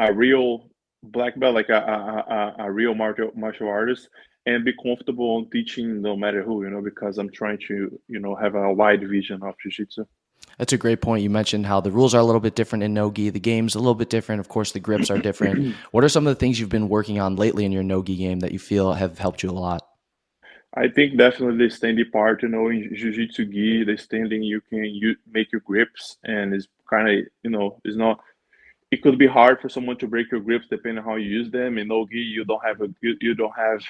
a 0.00 0.12
real 0.12 0.68
black 1.04 1.38
belt, 1.38 1.54
like 1.54 1.68
a, 1.68 1.78
a, 1.78 2.34
a, 2.34 2.66
a 2.66 2.72
real 2.72 2.94
martial 2.94 3.30
martial 3.36 3.68
artist, 3.68 4.08
and 4.46 4.64
be 4.64 4.72
comfortable 4.82 5.36
on 5.36 5.50
teaching 5.50 6.00
no 6.00 6.16
matter 6.16 6.42
who, 6.42 6.64
you 6.64 6.70
know, 6.70 6.80
because 6.80 7.18
I'm 7.18 7.30
trying 7.30 7.58
to, 7.68 8.00
you 8.08 8.20
know, 8.20 8.34
have 8.34 8.54
a 8.54 8.72
wide 8.72 9.06
vision 9.08 9.42
of 9.42 9.54
jiu-jitsu. 9.62 10.04
That's 10.58 10.72
a 10.72 10.78
great 10.78 11.00
point. 11.00 11.22
You 11.22 11.30
mentioned 11.30 11.66
how 11.66 11.80
the 11.80 11.90
rules 11.90 12.14
are 12.14 12.20
a 12.20 12.24
little 12.24 12.40
bit 12.40 12.54
different 12.54 12.82
in 12.82 12.92
no-gi. 12.92 13.30
The 13.30 13.40
game's 13.40 13.74
a 13.74 13.78
little 13.78 13.94
bit 13.94 14.10
different. 14.10 14.40
Of 14.40 14.48
course, 14.48 14.72
the 14.72 14.80
grips 14.80 15.10
are 15.10 15.18
different. 15.18 15.74
what 15.90 16.04
are 16.04 16.08
some 16.08 16.26
of 16.26 16.34
the 16.34 16.38
things 16.38 16.58
you've 16.58 16.68
been 16.68 16.88
working 16.88 17.18
on 17.18 17.36
lately 17.36 17.64
in 17.64 17.72
your 17.72 17.82
no-gi 17.82 18.16
game 18.16 18.40
that 18.40 18.52
you 18.52 18.58
feel 18.58 18.92
have 18.92 19.18
helped 19.18 19.42
you 19.42 19.50
a 19.50 19.52
lot? 19.52 19.86
I 20.74 20.88
think 20.88 21.16
definitely 21.16 21.66
the 21.66 21.74
standing 21.74 22.10
part, 22.10 22.42
you 22.42 22.48
know, 22.48 22.68
in 22.68 22.94
jiu-jitsu 22.94 23.46
gi, 23.46 23.84
the 23.84 23.96
standing 23.96 24.42
you 24.42 24.60
can 24.60 24.84
you 24.84 25.16
make 25.30 25.50
your 25.50 25.62
grips 25.62 26.18
and 26.24 26.54
it's 26.54 26.68
kind 26.88 27.08
of, 27.08 27.26
you 27.42 27.50
know, 27.50 27.80
it's 27.84 27.96
not 27.96 28.20
it 28.90 29.02
could 29.02 29.18
be 29.18 29.26
hard 29.26 29.60
for 29.60 29.68
someone 29.68 29.96
to 29.98 30.06
break 30.06 30.30
your 30.30 30.40
grips 30.40 30.66
depending 30.68 30.98
on 30.98 31.04
how 31.04 31.16
you 31.16 31.28
use 31.28 31.50
them. 31.50 31.78
In 31.78 31.88
no 31.88 32.06
gi, 32.06 32.18
you 32.18 32.44
don't 32.44 32.64
have 32.64 32.80
a 32.80 32.88
you, 33.00 33.16
you 33.20 33.34
don't 33.34 33.56
have 33.56 33.82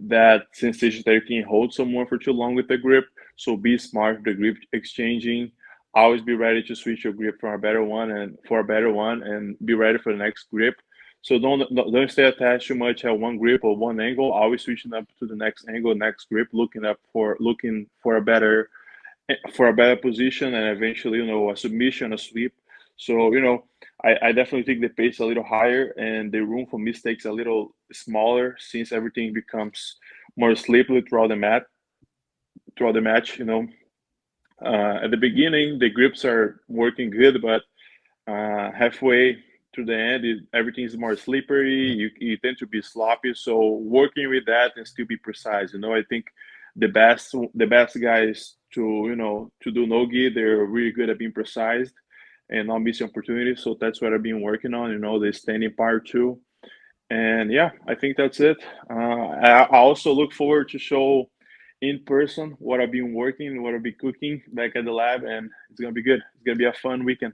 that 0.00 0.46
sensation 0.52 1.02
that 1.06 1.14
you 1.14 1.20
can 1.20 1.42
hold 1.42 1.72
someone 1.72 2.06
for 2.06 2.18
too 2.18 2.32
long 2.32 2.54
with 2.54 2.68
the 2.68 2.78
grip. 2.78 3.06
So 3.36 3.56
be 3.56 3.78
smart 3.78 4.22
the 4.24 4.34
grip 4.34 4.56
exchanging. 4.72 5.52
Always 5.94 6.22
be 6.22 6.34
ready 6.34 6.62
to 6.64 6.74
switch 6.74 7.04
your 7.04 7.12
grip 7.12 7.40
for 7.40 7.54
a 7.54 7.58
better 7.58 7.82
one 7.82 8.10
and 8.10 8.38
for 8.46 8.60
a 8.60 8.64
better 8.64 8.92
one, 8.92 9.22
and 9.22 9.56
be 9.64 9.74
ready 9.74 9.98
for 9.98 10.12
the 10.12 10.18
next 10.18 10.50
grip. 10.50 10.76
So 11.22 11.38
don't 11.38 11.74
don't 11.74 12.10
stay 12.10 12.24
attached 12.24 12.68
too 12.68 12.74
much 12.74 13.04
at 13.04 13.18
one 13.18 13.38
grip 13.38 13.64
or 13.64 13.76
one 13.76 14.00
angle. 14.00 14.32
Always 14.32 14.62
switching 14.62 14.94
up 14.94 15.06
to 15.18 15.26
the 15.26 15.34
next 15.34 15.68
angle, 15.68 15.94
next 15.94 16.28
grip, 16.28 16.48
looking 16.52 16.84
up 16.84 17.00
for 17.12 17.36
looking 17.40 17.86
for 18.02 18.16
a 18.16 18.22
better 18.22 18.70
for 19.52 19.68
a 19.68 19.72
better 19.72 19.96
position, 19.96 20.54
and 20.54 20.76
eventually 20.76 21.18
you 21.18 21.26
know 21.26 21.50
a 21.50 21.56
submission, 21.56 22.12
a 22.12 22.18
sweep. 22.18 22.54
So 22.98 23.32
you 23.32 23.40
know 23.40 23.64
I, 24.04 24.16
I 24.22 24.32
definitely 24.32 24.64
think 24.64 24.80
the 24.80 24.88
pace 24.90 25.20
a 25.20 25.24
little 25.24 25.44
higher 25.44 25.94
and 25.98 26.30
the 26.30 26.40
room 26.40 26.66
for 26.70 26.78
mistakes 26.78 27.24
a 27.24 27.32
little 27.32 27.74
smaller 27.92 28.56
since 28.58 28.92
everything 28.92 29.32
becomes 29.32 29.96
more 30.36 30.54
slippery 30.54 31.02
throughout 31.02 31.28
the 31.28 31.36
mat 31.36 31.64
throughout 32.76 32.94
the 32.94 33.00
match. 33.00 33.38
You 33.38 33.44
know, 33.46 33.66
uh, 34.64 34.98
at 35.04 35.10
the 35.10 35.16
beginning 35.16 35.78
the 35.78 35.90
grips 35.90 36.24
are 36.24 36.60
working 36.68 37.10
good, 37.10 37.40
but 37.40 37.62
uh, 38.30 38.70
halfway 38.72 39.38
to 39.74 39.84
the 39.84 39.96
end, 39.96 40.24
it, 40.24 40.38
everything 40.54 40.84
is 40.84 40.96
more 40.96 41.16
slippery. 41.16 41.92
You, 41.92 42.10
you 42.18 42.36
tend 42.38 42.58
to 42.58 42.66
be 42.66 42.82
sloppy. 42.82 43.32
So 43.34 43.76
working 43.76 44.28
with 44.28 44.44
that 44.46 44.72
and 44.76 44.86
still 44.86 45.06
be 45.06 45.16
precise. 45.16 45.72
You 45.72 45.80
know, 45.80 45.94
I 45.94 46.02
think 46.08 46.26
the 46.76 46.88
best 46.88 47.34
the 47.54 47.66
best 47.66 48.00
guys 48.00 48.56
to 48.74 48.80
you 49.06 49.16
know 49.16 49.50
to 49.62 49.70
do 49.70 49.86
no 49.86 50.06
gi 50.06 50.28
they're 50.30 50.64
really 50.64 50.92
good 50.92 51.10
at 51.10 51.18
being 51.18 51.32
precise 51.32 51.90
and 52.50 52.68
not 52.68 52.78
missing 52.80 53.08
opportunities. 53.08 53.62
So 53.62 53.76
that's 53.80 54.00
what 54.00 54.12
I've 54.12 54.22
been 54.22 54.40
working 54.40 54.74
on. 54.74 54.90
You 54.90 54.98
know, 54.98 55.18
the 55.18 55.32
standing 55.32 55.74
part 55.74 56.06
too. 56.06 56.40
And 57.10 57.50
yeah, 57.50 57.70
I 57.86 57.94
think 57.94 58.16
that's 58.16 58.40
it. 58.40 58.58
Uh, 58.90 58.94
I, 58.94 59.62
I 59.62 59.76
also 59.78 60.12
look 60.12 60.32
forward 60.32 60.68
to 60.70 60.78
show 60.78 61.30
in 61.80 62.02
person 62.04 62.56
what 62.58 62.80
I've 62.80 62.92
been 62.92 63.14
working, 63.14 63.62
what 63.62 63.74
I've 63.74 63.82
been 63.82 63.94
cooking 64.00 64.42
back 64.52 64.76
at 64.76 64.84
the 64.84 64.92
lab, 64.92 65.24
and 65.24 65.50
it's 65.70 65.80
gonna 65.80 65.92
be 65.92 66.02
good. 66.02 66.20
It's 66.34 66.44
gonna 66.44 66.56
be 66.56 66.66
a 66.66 66.72
fun 66.72 67.04
weekend. 67.04 67.32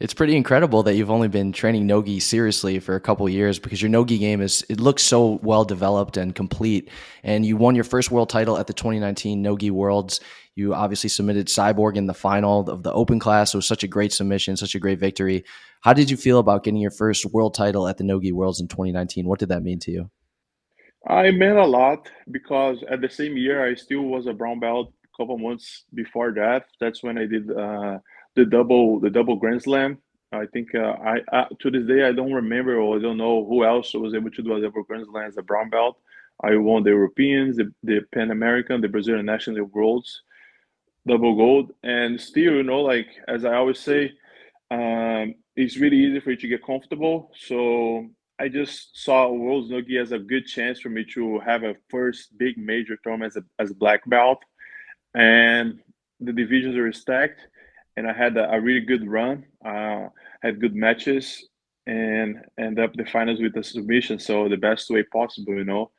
It's 0.00 0.14
pretty 0.14 0.36
incredible 0.36 0.84
that 0.84 0.94
you've 0.94 1.10
only 1.10 1.26
been 1.26 1.50
training 1.50 1.84
nogi 1.84 2.20
seriously 2.20 2.78
for 2.78 2.94
a 2.94 3.00
couple 3.00 3.28
years 3.28 3.58
because 3.58 3.82
your 3.82 3.88
nogi 3.88 4.16
game 4.16 4.40
is 4.40 4.64
it 4.68 4.78
looks 4.78 5.02
so 5.02 5.40
well 5.42 5.64
developed 5.64 6.16
and 6.16 6.32
complete. 6.32 6.88
And 7.24 7.44
you 7.44 7.56
won 7.56 7.74
your 7.74 7.82
first 7.82 8.12
world 8.12 8.30
title 8.30 8.58
at 8.58 8.68
the 8.68 8.72
2019 8.72 9.42
Nogi 9.42 9.72
Worlds. 9.72 10.20
You 10.54 10.72
obviously 10.72 11.10
submitted 11.10 11.48
Cyborg 11.48 11.96
in 11.96 12.06
the 12.06 12.14
final 12.14 12.70
of 12.70 12.84
the 12.84 12.92
open 12.92 13.18
class. 13.18 13.52
It 13.52 13.58
was 13.58 13.66
such 13.66 13.82
a 13.82 13.88
great 13.88 14.12
submission, 14.12 14.56
such 14.56 14.76
a 14.76 14.78
great 14.78 15.00
victory. 15.00 15.44
How 15.80 15.92
did 15.92 16.10
you 16.10 16.16
feel 16.16 16.38
about 16.38 16.62
getting 16.62 16.80
your 16.80 16.92
first 16.92 17.26
world 17.26 17.54
title 17.54 17.88
at 17.88 17.98
the 17.98 18.04
Nogi 18.04 18.30
Worlds 18.30 18.60
in 18.60 18.68
2019? 18.68 19.26
What 19.26 19.40
did 19.40 19.48
that 19.48 19.64
mean 19.64 19.80
to 19.80 19.90
you? 19.90 20.10
I 21.08 21.32
meant 21.32 21.58
a 21.58 21.66
lot 21.66 22.08
because 22.30 22.84
at 22.88 23.00
the 23.00 23.10
same 23.10 23.36
year 23.36 23.68
I 23.68 23.74
still 23.74 24.02
was 24.02 24.28
a 24.28 24.32
brown 24.32 24.60
belt. 24.60 24.92
A 25.04 25.22
couple 25.22 25.38
months 25.38 25.84
before 25.92 26.32
that, 26.34 26.66
that's 26.80 27.02
when 27.02 27.18
I 27.18 27.26
did. 27.26 27.50
Uh, 27.50 27.98
the 28.38 28.46
double 28.46 29.00
the 29.00 29.10
double 29.10 29.36
Grand 29.36 29.62
Slam. 29.62 29.98
I 30.30 30.46
think 30.46 30.74
uh, 30.74 30.94
I, 31.12 31.16
I, 31.32 31.46
to 31.60 31.70
this 31.70 31.86
day 31.86 32.04
I 32.04 32.12
don't 32.12 32.32
remember 32.32 32.78
or 32.78 32.96
I 32.96 33.00
don't 33.00 33.16
know 33.16 33.46
who 33.46 33.64
else 33.64 33.94
was 33.94 34.14
able 34.14 34.30
to 34.30 34.42
do 34.42 34.54
a 34.54 34.60
double 34.60 34.84
Grand 34.84 35.06
Slam 35.10 35.26
as 35.26 35.38
a 35.38 35.42
brown 35.42 35.70
belt. 35.70 35.98
I 36.40 36.54
won 36.56 36.84
the 36.84 36.90
Europeans, 36.90 37.56
the, 37.56 37.72
the 37.82 38.00
Pan 38.12 38.30
American, 38.30 38.80
the 38.80 38.88
Brazilian 38.88 39.26
National 39.26 39.64
Worlds, 39.64 40.22
double 41.06 41.34
gold, 41.34 41.72
and 41.82 42.20
still, 42.20 42.54
you 42.54 42.62
know, 42.62 42.80
like 42.80 43.08
as 43.26 43.44
I 43.44 43.54
always 43.54 43.80
say, 43.80 44.12
um, 44.70 45.34
it's 45.56 45.78
really 45.78 45.96
easy 45.96 46.20
for 46.20 46.30
you 46.30 46.36
to 46.36 46.48
get 46.48 46.64
comfortable. 46.64 47.32
So 47.36 48.06
I 48.38 48.48
just 48.48 49.02
saw 49.02 49.32
Worlds 49.32 49.70
Nogi 49.70 49.98
as 49.98 50.12
a 50.12 50.18
good 50.18 50.46
chance 50.46 50.78
for 50.78 50.90
me 50.90 51.04
to 51.14 51.40
have 51.40 51.64
a 51.64 51.74
first 51.88 52.38
big 52.38 52.56
major 52.56 52.96
tournament 53.02 53.32
as 53.34 53.42
a 53.42 53.44
as 53.62 53.70
a 53.72 53.74
black 53.74 54.08
belt, 54.08 54.40
and 55.14 55.80
the 56.20 56.32
divisions 56.32 56.76
are 56.76 56.92
stacked 56.92 57.40
and 57.98 58.06
I 58.08 58.12
had 58.12 58.36
a, 58.36 58.48
a 58.52 58.60
really 58.60 58.80
good 58.80 59.04
run. 59.08 59.44
Uh, 59.64 60.06
had 60.40 60.60
good 60.60 60.74
matches 60.74 61.48
and 61.86 62.36
end 62.58 62.78
up 62.78 62.92
the 62.94 63.04
finals 63.04 63.40
with 63.40 63.56
a 63.56 63.64
submission. 63.64 64.20
So 64.20 64.48
the 64.48 64.56
best 64.56 64.88
way 64.88 65.02
possible, 65.02 65.54
you 65.54 65.64
know. 65.64 65.90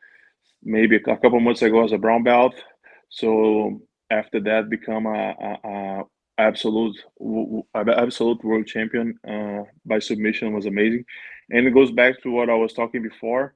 Maybe 0.64 0.96
a 0.96 1.00
couple 1.00 1.40
months 1.42 1.62
ago 1.62 1.84
as 1.84 1.92
a 1.92 1.98
brown 1.98 2.24
belt. 2.24 2.56
So 3.10 3.82
after 4.10 4.40
that, 4.42 4.70
become 4.70 5.06
a, 5.08 5.36
a, 5.48 5.52
a 5.74 6.04
absolute 6.38 6.98
absolute 7.76 8.44
world 8.46 8.66
champion 8.66 9.20
uh, 9.28 9.64
by 9.86 10.00
submission 10.00 10.54
was 10.54 10.68
amazing. 10.68 11.04
And 11.50 11.68
it 11.68 11.74
goes 11.74 11.92
back 11.92 12.22
to 12.22 12.32
what 12.32 12.50
I 12.50 12.56
was 12.56 12.74
talking 12.74 13.04
before. 13.04 13.56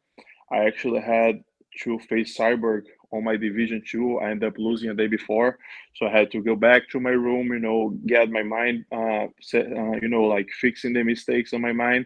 I 0.51 0.65
actually 0.65 1.01
had 1.01 1.35
to 1.83 1.99
face 2.09 2.37
Cyborg 2.37 2.83
on 3.13 3.23
my 3.23 3.37
division 3.37 3.81
two. 3.89 4.19
I 4.19 4.31
ended 4.31 4.49
up 4.49 4.57
losing 4.57 4.89
a 4.89 4.93
day 4.93 5.07
before, 5.07 5.59
so 5.95 6.07
I 6.07 6.11
had 6.11 6.31
to 6.31 6.41
go 6.41 6.55
back 6.55 6.89
to 6.89 6.99
my 6.99 7.11
room, 7.11 7.47
you 7.47 7.59
know, 7.59 7.89
get 8.05 8.29
my 8.29 8.43
mind, 8.43 8.85
uh, 8.91 9.27
set, 9.41 9.65
uh, 9.67 9.95
you 10.01 10.09
know, 10.09 10.23
like 10.23 10.49
fixing 10.59 10.93
the 10.93 11.03
mistakes 11.03 11.53
on 11.53 11.61
my 11.61 11.71
mind, 11.71 12.05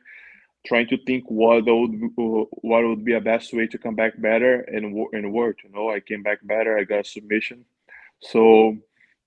trying 0.65 0.87
to 0.87 0.97
think 1.05 1.23
what 1.27 1.65
would 1.65 2.11
what 2.69 2.83
would 2.85 3.05
be 3.05 3.13
a 3.13 3.21
best 3.21 3.53
way 3.53 3.65
to 3.67 3.77
come 3.77 3.95
back 3.95 4.21
better 4.21 4.61
and 4.73 4.85
and 5.13 5.33
work. 5.33 5.57
You 5.63 5.71
know, 5.71 5.89
I 5.89 5.99
came 6.01 6.23
back 6.23 6.39
better. 6.43 6.77
I 6.77 6.83
got 6.83 7.07
submission, 7.07 7.65
so 8.21 8.77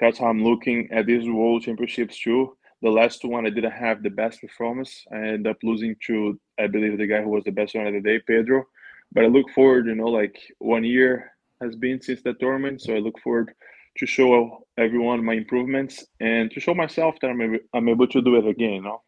that's 0.00 0.18
how 0.18 0.26
I'm 0.26 0.44
looking 0.44 0.88
at 0.92 1.06
these 1.06 1.28
World 1.28 1.62
Championships 1.62 2.20
too. 2.20 2.56
The 2.82 2.90
last 2.90 3.24
one, 3.24 3.46
I 3.46 3.50
didn't 3.50 3.72
have 3.72 4.02
the 4.02 4.08
best 4.08 4.40
performance. 4.40 5.04
I 5.12 5.16
ended 5.16 5.46
up 5.48 5.58
losing 5.62 5.96
to, 6.06 6.40
I 6.58 6.66
believe, 6.66 6.96
the 6.96 7.06
guy 7.06 7.20
who 7.20 7.28
was 7.28 7.44
the 7.44 7.50
best 7.50 7.74
one 7.74 7.86
of 7.86 7.92
the 7.92 8.00
day, 8.00 8.18
Pedro. 8.20 8.64
But 9.12 9.24
I 9.24 9.26
look 9.26 9.50
forward, 9.50 9.86
you 9.86 9.94
know, 9.94 10.06
like 10.06 10.38
one 10.58 10.84
year 10.84 11.32
has 11.60 11.76
been 11.76 12.00
since 12.00 12.22
that 12.22 12.40
tournament. 12.40 12.80
So 12.82 12.94
I 12.94 12.98
look 12.98 13.18
forward 13.20 13.52
to 13.96 14.06
show 14.06 14.64
everyone 14.78 15.24
my 15.24 15.34
improvements 15.34 16.04
and 16.20 16.50
to 16.52 16.60
show 16.60 16.74
myself 16.74 17.16
that 17.20 17.28
I'm 17.28 17.40
able, 17.40 17.58
I'm 17.74 17.88
able 17.88 18.06
to 18.08 18.22
do 18.22 18.36
it 18.36 18.46
again. 18.46 18.74
You 18.74 18.82
know? 18.82 19.02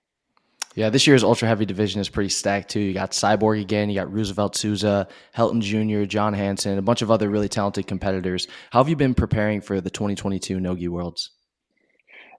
Yeah, 0.75 0.89
this 0.89 1.07
year's 1.07 1.23
ultra 1.23 1.49
heavy 1.49 1.67
division 1.67 2.01
is 2.01 2.09
pretty 2.09 2.31
stacked 2.31 2.71
too. 2.71 2.81
You 2.81 2.95
got 2.95 3.13
Cyborg 3.13 3.61
again, 3.61 3.91
you 3.91 3.95
got 3.95 4.13
Roosevelt 4.13 4.57
Souza, 4.57 5.07
Helton 5.37 5.61
Jr., 5.61 6.07
John 6.07 6.33
Hansen, 6.33 6.79
a 6.79 6.83
bunch 6.83 7.03
of 7.03 7.11
other 7.11 7.29
really 7.29 7.49
talented 7.49 7.87
competitors. 7.87 8.49
How 8.71 8.81
have 8.81 8.89
you 8.89 8.97
been 8.97 9.15
preparing 9.15 9.61
for 9.61 9.81
the 9.81 9.91
2022 9.91 10.61
Nogi 10.61 10.89
Worlds? 10.89 11.31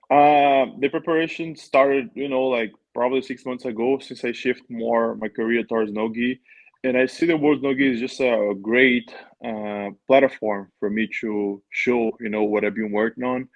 Uh, 0.10 0.66
the 0.80 0.90
preparation 0.90 1.56
started, 1.56 2.10
you 2.16 2.28
know, 2.28 2.44
like 2.44 2.72
probably 2.94 3.22
six 3.22 3.46
months 3.46 3.66
ago 3.66 4.00
since 4.00 4.24
I 4.24 4.32
shift 4.32 4.64
more 4.70 5.16
my 5.16 5.28
career 5.28 5.64
towards 5.64 5.92
Nogi 5.92 6.42
and 6.84 6.98
I 6.98 7.06
see 7.06 7.26
the 7.26 7.38
World 7.38 7.64
Nogi 7.64 7.94
is 7.94 8.00
just 8.00 8.20
a 8.20 8.54
great 8.62 9.14
uh, 9.44 9.90
platform 10.08 10.72
for 10.80 10.90
me 10.90 11.08
to 11.22 11.62
show, 11.70 12.12
you 12.20 12.30
know, 12.30 12.44
what 12.44 12.66
I've 12.66 12.76
been 12.76 12.92
working 12.92 13.24
on. 13.24 13.48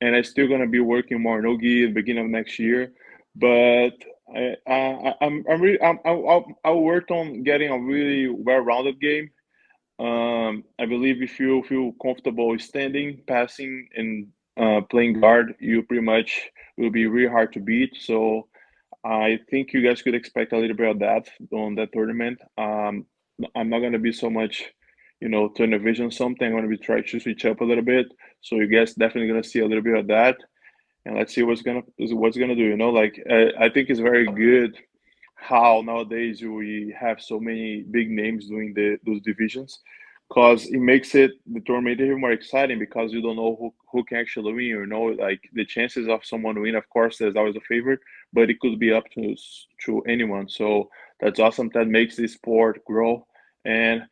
And 0.00 0.16
I'm 0.16 0.24
still 0.24 0.48
gonna 0.48 0.66
be 0.66 0.80
working 0.80 1.20
more 1.20 1.42
Nogi 1.42 1.84
at 1.84 1.88
the 1.88 1.94
beginning 1.94 2.24
of 2.24 2.30
next 2.30 2.58
year. 2.58 2.92
But 3.36 3.92
I, 4.34 4.56
I, 4.66 5.14
I'm, 5.20 5.44
I'm 5.48 5.60
really, 5.60 5.82
I'm, 5.82 5.98
I'll, 6.04 6.46
I'll 6.64 6.80
work 6.80 7.10
on 7.10 7.42
getting 7.42 7.70
a 7.70 7.78
really 7.78 8.28
well-rounded 8.28 9.00
game. 9.00 9.30
Um, 9.98 10.64
I 10.78 10.86
believe 10.86 11.22
if 11.22 11.38
you 11.38 11.62
feel 11.64 11.92
comfortable 12.02 12.58
standing, 12.58 13.22
passing, 13.26 13.88
and 13.96 14.28
uh, 14.58 14.80
playing 14.90 15.20
guard, 15.20 15.54
you 15.60 15.82
pretty 15.82 16.02
much 16.02 16.50
will 16.78 16.90
be 16.90 17.06
really 17.06 17.30
hard 17.30 17.52
to 17.52 17.60
beat. 17.60 17.96
So 18.00 18.48
I 19.04 19.40
think 19.50 19.72
you 19.72 19.82
guys 19.82 20.02
could 20.02 20.14
expect 20.14 20.52
a 20.52 20.58
little 20.58 20.76
bit 20.76 20.90
of 20.90 20.98
that 21.00 21.28
on 21.52 21.74
that 21.76 21.92
tournament. 21.92 22.40
Um, 22.58 23.06
I'm 23.54 23.70
not 23.70 23.80
going 23.80 23.92
to 23.92 23.98
be 23.98 24.12
so 24.12 24.28
much, 24.28 24.64
you 25.20 25.28
know, 25.28 25.50
the 25.56 25.78
vision 25.78 26.10
something. 26.10 26.46
I'm 26.46 26.52
going 26.52 26.64
to 26.64 26.68
be 26.68 26.76
trying 26.76 27.04
to 27.04 27.20
switch 27.20 27.44
up 27.46 27.60
a 27.60 27.64
little 27.64 27.84
bit. 27.84 28.06
So 28.42 28.56
you 28.56 28.66
guys 28.66 28.94
definitely 28.94 29.28
going 29.28 29.42
to 29.42 29.48
see 29.48 29.60
a 29.60 29.66
little 29.66 29.82
bit 29.82 29.96
of 29.96 30.06
that, 30.08 30.36
and 31.06 31.16
let's 31.16 31.34
see 31.34 31.42
what's 31.42 31.62
gonna 31.62 31.82
what's 31.96 32.36
gonna 32.36 32.54
do. 32.54 32.64
You 32.64 32.76
know, 32.76 32.90
like 32.90 33.22
I 33.28 33.70
think 33.70 33.88
it's 33.88 34.00
very 34.00 34.26
good 34.26 34.76
how 35.40 35.82
nowadays 35.84 36.42
we 36.42 36.94
have 36.98 37.20
so 37.20 37.40
many 37.40 37.82
big 37.90 38.10
names 38.10 38.48
doing 38.48 38.74
the 38.74 38.98
those 39.06 39.22
divisions 39.22 39.80
because 40.28 40.66
it 40.66 40.78
makes 40.78 41.14
it 41.14 41.32
the 41.52 41.60
tournament 41.60 42.00
even 42.00 42.20
more 42.20 42.30
exciting 42.30 42.78
because 42.78 43.12
you 43.12 43.20
don't 43.20 43.36
know 43.36 43.56
who, 43.58 43.74
who 43.90 44.04
can 44.04 44.18
actually 44.18 44.52
win 44.52 44.64
you 44.64 44.86
know 44.86 45.02
like 45.02 45.40
the 45.54 45.64
chances 45.64 46.08
of 46.08 46.24
someone 46.24 46.60
win 46.60 46.76
of 46.76 46.88
course 46.88 47.18
there's 47.18 47.36
always 47.36 47.56
a 47.56 47.60
favorite 47.60 47.98
but 48.32 48.50
it 48.50 48.60
could 48.60 48.78
be 48.78 48.92
up 48.92 49.04
to 49.10 49.34
to 49.84 50.00
anyone 50.02 50.48
so 50.48 50.88
that's 51.20 51.40
awesome 51.40 51.70
that 51.74 51.88
makes 51.88 52.16
this 52.16 52.34
sport 52.34 52.84
grow 52.84 53.26
and 53.64 54.02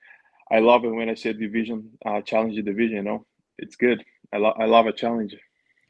i 0.50 0.58
love 0.58 0.84
it 0.84 0.90
when 0.90 1.08
i 1.08 1.14
say 1.14 1.32
division 1.32 1.90
uh, 2.06 2.20
challenge 2.22 2.56
division 2.64 2.96
you 2.96 3.02
know 3.02 3.26
it's 3.58 3.76
good 3.76 4.04
i, 4.32 4.36
I 4.36 4.66
love 4.66 4.86
a 4.86 4.92
challenge 4.92 5.34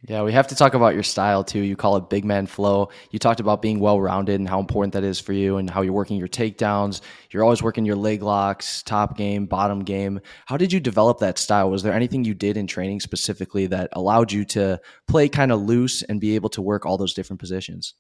yeah, 0.07 0.23
we 0.23 0.33
have 0.33 0.47
to 0.49 0.55
talk 0.55 0.75
about 0.75 0.95
your 0.95 1.03
style 1.03 1.43
too. 1.43 1.59
You 1.59 1.75
call 1.75 1.97
it 1.97 2.09
big 2.09 2.25
man 2.25 2.47
flow. 2.47 2.91
You 3.11 3.19
talked 3.19 3.41
about 3.41 3.61
being 3.61 3.81
well 3.81 4.01
rounded 4.01 4.39
and 4.39 4.49
how 4.49 4.61
important 4.61 4.93
that 4.93 5.03
is 5.03 5.19
for 5.19 5.33
you 5.33 5.57
and 5.57 5.69
how 5.69 5.83
you're 5.83 5.93
working 5.93 6.19
your 6.19 6.29
takedowns. 6.29 7.01
You're 7.33 7.43
always 7.43 7.65
working 7.65 7.85
your 7.85 7.97
leg 7.97 8.23
locks, 8.23 8.85
top 8.85 9.17
game, 9.17 9.47
bottom 9.47 9.81
game. 9.83 10.21
How 10.47 10.57
did 10.57 10.73
you 10.73 10.79
develop 10.79 11.19
that 11.19 11.37
style? 11.37 11.69
Was 11.69 11.83
there 11.83 11.93
anything 11.93 12.25
you 12.25 12.35
did 12.35 12.57
in 12.57 12.69
training 12.69 13.01
specifically 13.01 13.67
that 13.67 13.89
allowed 13.93 14.31
you 14.31 14.45
to 14.47 14.81
play 15.09 15.29
kind 15.29 15.51
of 15.51 15.63
loose 15.63 16.03
and 16.03 16.21
be 16.21 16.37
able 16.37 16.51
to 16.51 16.63
work 16.63 16.87
all 16.87 16.97
those 16.97 17.15
different 17.15 17.41
positions? 17.41 17.95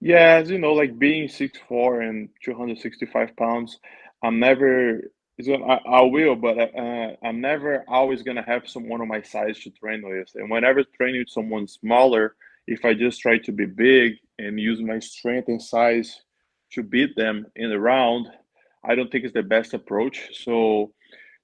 Yeah, 0.00 0.36
as 0.36 0.50
you 0.50 0.58
know, 0.58 0.74
like 0.74 0.98
being 0.98 1.28
six 1.28 1.58
four 1.68 2.02
and 2.02 2.28
265 2.44 3.36
pounds, 3.36 3.78
I'm 4.22 4.38
never 4.38 5.02
I, 5.40 5.78
I 5.86 6.00
will, 6.02 6.34
but 6.36 6.58
uh, 6.58 7.12
I'm 7.24 7.40
never 7.40 7.84
always 7.88 8.22
gonna 8.22 8.44
have 8.46 8.68
someone 8.68 9.00
on 9.00 9.08
my 9.08 9.22
size 9.22 9.58
to 9.60 9.70
train 9.70 10.02
with. 10.08 10.28
And 10.34 10.50
whenever 10.50 10.82
training 10.84 11.20
with 11.22 11.30
someone 11.30 11.66
smaller, 11.68 12.36
if 12.66 12.84
I 12.84 12.94
just 12.94 13.20
try 13.20 13.38
to 13.38 13.52
be 13.52 13.66
big 13.66 14.14
and 14.38 14.58
use 14.60 14.80
my 14.80 14.98
strength 15.00 15.48
and 15.48 15.62
size 15.62 16.22
to 16.72 16.82
beat 16.82 17.16
them 17.16 17.46
in 17.56 17.70
the 17.70 17.78
round, 17.78 18.26
I 18.84 18.94
don't 18.94 19.10
think 19.10 19.24
it's 19.24 19.34
the 19.34 19.42
best 19.42 19.74
approach. 19.74 20.28
So 20.44 20.92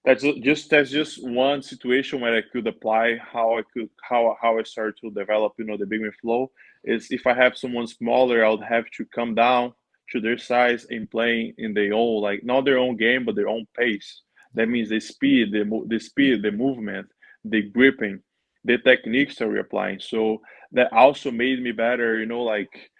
that's 0.04 0.22
just 0.42 0.70
that's 0.70 0.90
just 0.90 1.26
one 1.26 1.62
situation 1.62 2.20
where 2.20 2.36
I 2.36 2.42
could 2.52 2.66
apply 2.66 3.16
how 3.18 3.58
I 3.58 3.62
could 3.72 3.88
how 4.08 4.36
how 4.40 4.58
I 4.58 4.62
started 4.64 4.96
to 5.00 5.10
develop, 5.10 5.54
you 5.58 5.64
know, 5.64 5.76
the 5.76 5.86
big 5.86 6.02
flow. 6.20 6.50
Is 6.84 7.08
if 7.10 7.26
I 7.26 7.34
have 7.34 7.56
someone 7.56 7.86
smaller, 7.86 8.44
I 8.44 8.50
would 8.50 8.62
have 8.62 8.84
to 8.96 9.04
come 9.06 9.34
down 9.34 9.72
to 10.10 10.20
their 10.20 10.38
size 10.38 10.86
and 10.90 11.10
playing 11.10 11.54
in 11.58 11.72
their 11.74 11.94
own 11.94 12.20
like 12.20 12.44
not 12.44 12.64
their 12.64 12.78
own 12.78 12.96
game 12.96 13.24
but 13.24 13.34
their 13.36 13.48
own 13.48 13.66
pace. 13.76 14.22
That 14.54 14.68
means 14.68 14.90
the 14.90 15.00
speed, 15.00 15.52
the 15.52 15.64
the 15.88 15.98
speed, 15.98 16.42
the 16.42 16.52
movement, 16.52 17.08
the 17.44 17.62
gripping, 17.62 18.20
the 18.64 18.78
techniques 18.78 19.36
that 19.36 19.48
we're 19.48 19.60
applying. 19.60 20.00
So 20.00 20.40
that 20.72 20.92
also 20.92 21.30
made 21.30 21.62
me 21.62 21.72
better, 21.72 22.18
you 22.18 22.26
know, 22.26 22.42
like 22.42 22.90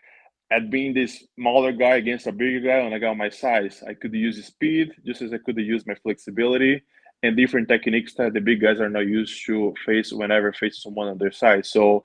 at 0.51 0.71
being 0.71 0.95
this 0.95 1.25
smaller 1.37 1.73
guy 1.73 1.97
against 1.97 2.27
a 2.27 2.33
bigger 2.33 2.61
guy 2.61 2.83
when 2.83 2.93
I 2.93 2.99
got 2.99 3.17
my 3.17 3.29
size. 3.29 3.83
I 3.87 3.95
could 3.95 4.15
use 4.15 4.45
speed 4.45 4.93
just 5.05 5.23
as 5.23 5.33
I 5.33 5.39
could 5.39 5.57
use 5.57 5.87
my 5.87 5.95
flexibility 5.97 6.83
and 7.23 7.37
different 7.37 7.69
techniques 7.69 8.15
that 8.15 8.35
the 8.35 8.41
big 8.41 8.61
guys 8.61 8.81
are 8.81 8.91
not 8.91 9.07
used 9.07 9.45
to 9.47 9.75
face 9.87 10.13
whenever 10.13 10.53
facing 10.53 10.83
someone 10.83 11.09
on 11.09 11.19
their 11.19 11.33
side. 11.33 11.65
So 11.65 12.05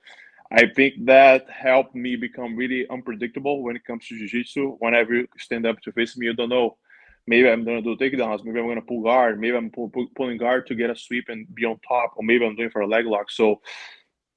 I 0.52 0.66
think 0.66 1.06
that 1.06 1.48
helped 1.48 1.94
me 1.94 2.16
become 2.16 2.56
really 2.56 2.88
unpredictable 2.88 3.62
when 3.62 3.76
it 3.76 3.84
comes 3.84 4.06
to 4.08 4.18
jiu-jitsu. 4.18 4.76
Whenever 4.80 5.14
you 5.14 5.28
stand 5.38 5.64
up 5.64 5.80
to 5.82 5.92
face 5.92 6.16
me, 6.16 6.26
you 6.26 6.34
don't 6.34 6.48
know. 6.48 6.76
Maybe 7.26 7.48
I'm 7.48 7.64
gonna 7.64 7.82
do 7.82 7.96
takedowns. 7.96 8.44
Maybe 8.44 8.58
I'm 8.58 8.66
gonna 8.66 8.82
pull 8.82 9.02
guard. 9.02 9.40
Maybe 9.40 9.56
I'm 9.56 9.70
pull, 9.70 9.90
pull, 9.90 10.08
pulling 10.16 10.38
guard 10.38 10.66
to 10.66 10.74
get 10.74 10.90
a 10.90 10.96
sweep 10.96 11.26
and 11.28 11.46
be 11.54 11.64
on 11.64 11.78
top, 11.86 12.14
or 12.16 12.24
maybe 12.24 12.44
I'm 12.44 12.56
doing 12.56 12.70
for 12.70 12.80
a 12.80 12.86
leg 12.88 13.06
lock. 13.06 13.30
So, 13.30 13.60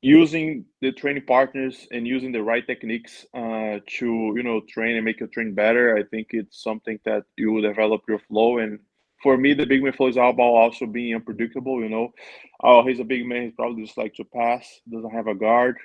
using 0.01 0.65
the 0.81 0.91
training 0.91 1.25
partners 1.25 1.87
and 1.91 2.07
using 2.07 2.31
the 2.31 2.43
right 2.43 2.65
techniques 2.67 3.25
uh, 3.33 3.79
to 3.97 4.33
you 4.35 4.43
know 4.43 4.61
train 4.69 4.97
and 4.97 5.05
make 5.05 5.19
your 5.19 5.29
train 5.29 5.55
better, 5.55 5.97
I 5.97 6.03
think 6.03 6.27
it's 6.31 6.61
something 6.61 6.99
that 7.05 7.23
you 7.37 7.59
develop 7.61 8.01
your 8.07 8.19
flow 8.19 8.59
and 8.59 8.79
for 9.23 9.37
me, 9.37 9.53
the 9.53 9.65
big 9.65 9.81
man 9.81 9.93
flow 9.93 10.07
is 10.07 10.17
all 10.17 10.31
about 10.31 10.43
also 10.43 10.85
being 10.85 11.15
unpredictable. 11.15 11.81
You 11.81 11.87
know, 11.87 12.13
oh, 12.61 12.85
he's 12.85 12.99
a 12.99 13.05
big 13.05 13.25
man. 13.25 13.43
He's 13.43 13.53
probably 13.53 13.83
just 13.85 13.97
like 13.97 14.13
to 14.15 14.25
pass. 14.25 14.81
Doesn't 14.91 15.11
have 15.11 15.27
a 15.27 15.33
guard. 15.33 15.77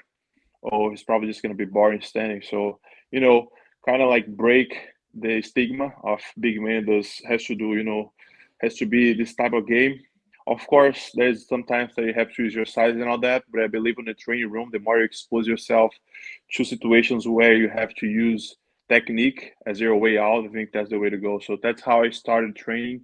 Oh, 0.62 0.91
he's 0.91 1.03
probably 1.03 1.29
just 1.29 1.43
gonna 1.43 1.55
be 1.55 1.65
boring 1.65 2.00
standing. 2.00 2.43
So 2.43 2.81
you 3.11 3.21
know, 3.21 3.49
kind 3.87 4.03
of 4.03 4.09
like 4.09 4.27
break 4.27 4.77
the 5.15 5.43
stigma 5.43 5.93
of 6.05 6.21
big 6.38 6.61
man. 6.61 6.87
Does 6.87 7.21
has 7.27 7.45
to 7.45 7.55
do. 7.55 7.75
You 7.75 7.85
know, 7.85 8.12
has 8.61 8.75
to 8.77 8.87
be 8.87 9.12
this 9.15 9.35
type 9.35 9.53
of 9.53 9.67
game. 9.67 10.00
Of 10.47 10.67
course, 10.67 11.11
there's 11.15 11.47
sometimes 11.47 11.95
that 11.95 12.07
you 12.07 12.15
have 12.15 12.33
to 12.35 12.43
use 12.43 12.55
your 12.55 12.65
size 12.65 12.95
and 12.95 13.05
all 13.05 13.19
that, 13.21 13.45
but 13.53 13.62
I 13.62 13.67
believe 13.67 13.97
in 13.99 14.07
the 14.07 14.15
training 14.15 14.50
room, 14.50 14.71
the 14.73 14.79
more 14.79 14.97
you 14.99 15.05
expose 15.05 15.47
yourself 15.47 15.95
to 16.55 16.65
situations 16.65 17.29
where 17.29 17.55
you 17.55 17.69
have 17.69 17.95
to 17.97 18.07
use 18.07 18.57
technique 18.88 19.53
as 19.67 19.79
your 19.79 19.95
way 19.97 20.17
out, 20.17 20.47
I 20.47 20.49
think 20.49 20.71
that's 20.73 20.88
the 20.88 20.99
way 20.99 21.11
to 21.11 21.19
go. 21.19 21.38
So 21.38 21.59
that's 21.62 21.83
how 21.83 22.03
I 22.03 22.09
started 22.11 22.57
training 22.57 23.03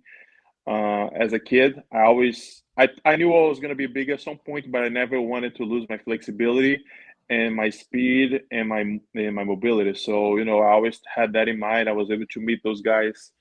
uh, 0.67 1.07
as 1.09 1.35
a 1.35 1.39
kid. 1.39 1.83
I 1.93 2.03
always 2.03 2.63
I, 2.77 2.89
I 3.05 3.17
knew 3.17 3.33
I 3.33 3.49
was 3.49 3.61
going 3.61 3.69
to 3.69 3.77
be 3.77 3.87
big 3.87 4.09
at 4.09 4.21
some 4.23 4.39
point, 4.39 4.73
but 4.73 4.83
I 4.83 4.89
never 4.89 5.21
wanted 5.21 5.55
to 5.57 5.65
lose 5.65 5.87
my 5.89 5.99
flexibility 5.99 6.83
and 7.31 7.55
my 7.55 7.71
speed 7.71 8.43
and 8.51 8.69
my 8.69 8.81
and 8.81 9.35
my 9.35 9.45
mobility. 9.45 9.95
So 9.95 10.37
you 10.37 10.45
know, 10.45 10.61
I 10.61 10.73
always 10.73 11.01
had 11.13 11.33
that 11.33 11.49
in 11.49 11.59
mind. 11.59 11.89
I 11.89 11.93
was 11.93 12.11
able 12.11 12.27
to 12.27 12.41
meet 12.41 12.63
those 12.63 12.83
guys, 12.83 13.33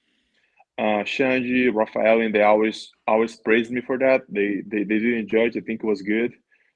uh, 0.78 1.04
Xande, 1.04 1.74
Rafael, 1.74 2.22
and 2.22 2.34
they 2.34 2.44
always 2.44 2.92
always 3.08 3.36
praised 3.36 3.72
me 3.72 3.82
for 3.82 3.98
that. 4.00 4.22
They 4.30 4.64
they 4.66 4.84
they 4.84 5.00
didn't 5.00 5.30
judge. 5.30 5.58
I 5.58 5.62
think 5.62 5.84
it 5.84 5.88
was 5.88 6.02
good. 6.02 6.34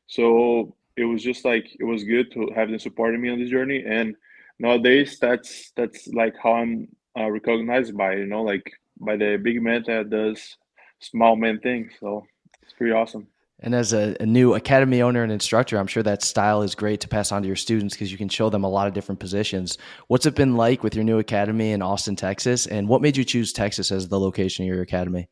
So 0.07 0.75
it 0.95 1.05
was 1.05 1.23
just 1.23 1.45
like 1.45 1.67
it 1.79 1.83
was 1.83 2.03
good 2.03 2.31
to 2.33 2.51
have 2.55 2.69
them 2.69 2.79
supporting 2.79 3.21
me 3.21 3.29
on 3.29 3.39
this 3.39 3.49
journey. 3.49 3.83
And 3.85 4.15
nowadays, 4.59 5.17
that's 5.19 5.71
that's 5.75 6.07
like 6.07 6.35
how 6.41 6.53
I'm 6.53 6.89
uh, 7.17 7.29
recognized 7.29 7.95
by. 7.95 8.15
You 8.15 8.25
know, 8.25 8.43
like 8.43 8.69
by 8.99 9.15
the 9.15 9.37
big 9.41 9.61
man 9.61 9.83
that 9.87 10.09
does 10.09 10.57
small 10.99 11.35
man 11.35 11.59
things. 11.59 11.93
So 11.99 12.25
it's 12.63 12.73
pretty 12.73 12.93
awesome. 12.93 13.27
And 13.59 13.73
as 13.73 13.91
a, 13.91 14.15
a, 14.19 14.25
new 14.25 14.53
academy 14.53 15.01
owner 15.01 15.23
and 15.23 15.31
instructor, 15.31 15.79
I'm 15.79 15.87
sure 15.87 16.03
that 16.03 16.21
style 16.21 16.61
is 16.61 16.75
great 16.75 17.01
to 17.01 17.07
pass 17.07 17.31
on 17.31 17.41
to 17.41 17.47
your 17.47 17.55
students 17.55 17.95
because 17.95 18.11
you 18.11 18.17
can 18.17 18.29
show 18.29 18.51
them 18.51 18.63
a 18.63 18.69
lot 18.69 18.87
of 18.87 18.93
different 18.93 19.19
positions. 19.19 19.79
What's 20.07 20.27
it 20.27 20.35
been 20.35 20.55
like 20.55 20.83
with 20.83 20.93
your 20.93 21.03
new 21.03 21.17
academy 21.17 21.71
in 21.71 21.81
Austin, 21.81 22.15
Texas? 22.15 22.67
And 22.67 22.87
what 22.87 23.01
made 23.01 23.17
you 23.17 23.23
choose 23.23 23.51
Texas 23.51 23.91
as 23.91 24.09
the 24.09 24.19
location 24.19 24.63
of 24.63 24.67
your 24.67 24.83
academy? 24.83 25.27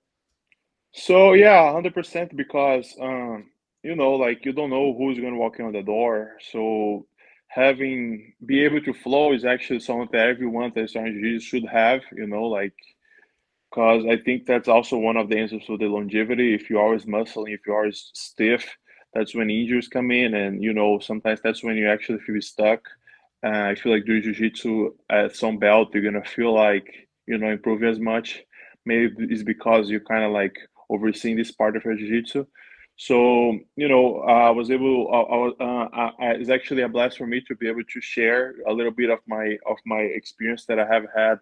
So, 0.92 1.34
yeah, 1.34 1.72
100% 1.74 2.36
because, 2.36 2.96
um, 3.00 3.46
you 3.84 3.96
know, 3.96 4.14
like 4.14 4.44
you 4.44 4.54
don't 4.54 4.72
know 4.72 4.96
who's 4.98 5.20
going 5.20 5.34
to 5.34 5.40
walk 5.40 5.60
in 5.60 5.66
on 5.66 5.74
the 5.74 5.84
door. 5.84 6.38
So, 6.52 7.06
having 7.48 8.34
be 8.46 8.64
able 8.66 8.82
to 8.82 8.94
flow 8.94 9.34
is 9.34 9.46
actually 9.46 9.82
something 9.82 10.10
that 10.12 10.28
everyone 10.28 10.72
that 10.76 10.90
should 11.42 11.66
have, 11.66 12.02
you 12.12 12.26
know, 12.26 12.46
like 12.46 12.74
because 13.76 14.06
I 14.10 14.16
think 14.16 14.46
that's 14.46 14.70
also 14.70 14.98
one 14.98 15.18
of 15.18 15.28
the 15.28 15.38
answers 15.38 15.66
to 15.68 15.78
the 15.78 15.88
longevity. 15.88 16.54
If 16.54 16.70
you're 16.70 16.82
always 16.82 17.06
muscling, 17.06 17.54
if 17.54 17.62
you're 17.68 17.76
always 17.76 18.10
stiff, 18.14 18.66
that's 19.14 19.36
when 19.36 19.50
injuries 19.50 19.90
come 19.90 20.12
in, 20.12 20.34
and 20.34 20.64
you 20.64 20.74
know 20.74 21.00
sometimes 21.00 21.42
that's 21.44 21.62
when 21.62 21.76
you 21.76 21.90
actually 21.90 22.20
feel 22.20 22.42
stuck. 22.42 22.82
Uh, 23.46 23.72
I 23.72 23.76
feel 23.76 23.92
like 23.92 24.06
doing 24.06 24.22
jiu-jitsu 24.22 24.94
at 25.10 25.36
some 25.36 25.58
belt, 25.58 25.90
you're 25.94 26.04
gonna 26.04 26.24
feel 26.24 26.54
like 26.54 26.88
you 27.28 27.38
know 27.38 27.50
improving 27.50 27.90
as 27.90 28.00
much. 28.00 28.44
Maybe 28.86 29.14
it's 29.20 29.44
because 29.44 29.90
you're 29.90 30.00
kind 30.00 30.24
of 30.24 30.32
like 30.32 30.56
overseeing 30.90 31.36
this 31.36 31.52
part 31.52 31.76
of 31.76 31.84
your 31.84 31.96
jiu-jitsu. 31.96 32.46
So 32.96 33.60
you 33.76 33.90
know, 33.90 34.22
I 34.22 34.52
was 34.52 34.72
able. 34.72 35.12
I, 35.12 35.64
I, 35.64 35.68
uh, 35.68 36.12
I, 36.18 36.32
it's 36.36 36.50
actually 36.50 36.84
a 36.84 36.88
blast 36.88 37.18
for 37.18 37.28
me 37.28 37.42
to 37.42 37.56
be 37.56 37.68
able 37.68 37.84
to 37.84 38.00
share 38.00 38.56
a 38.68 38.72
little 38.72 38.94
bit 38.94 39.10
of 39.10 39.20
my 39.28 39.58
of 39.66 39.78
my 39.86 40.00
experience 40.00 40.66
that 40.68 40.80
I 40.80 40.88
have 40.88 41.08
had 41.14 41.40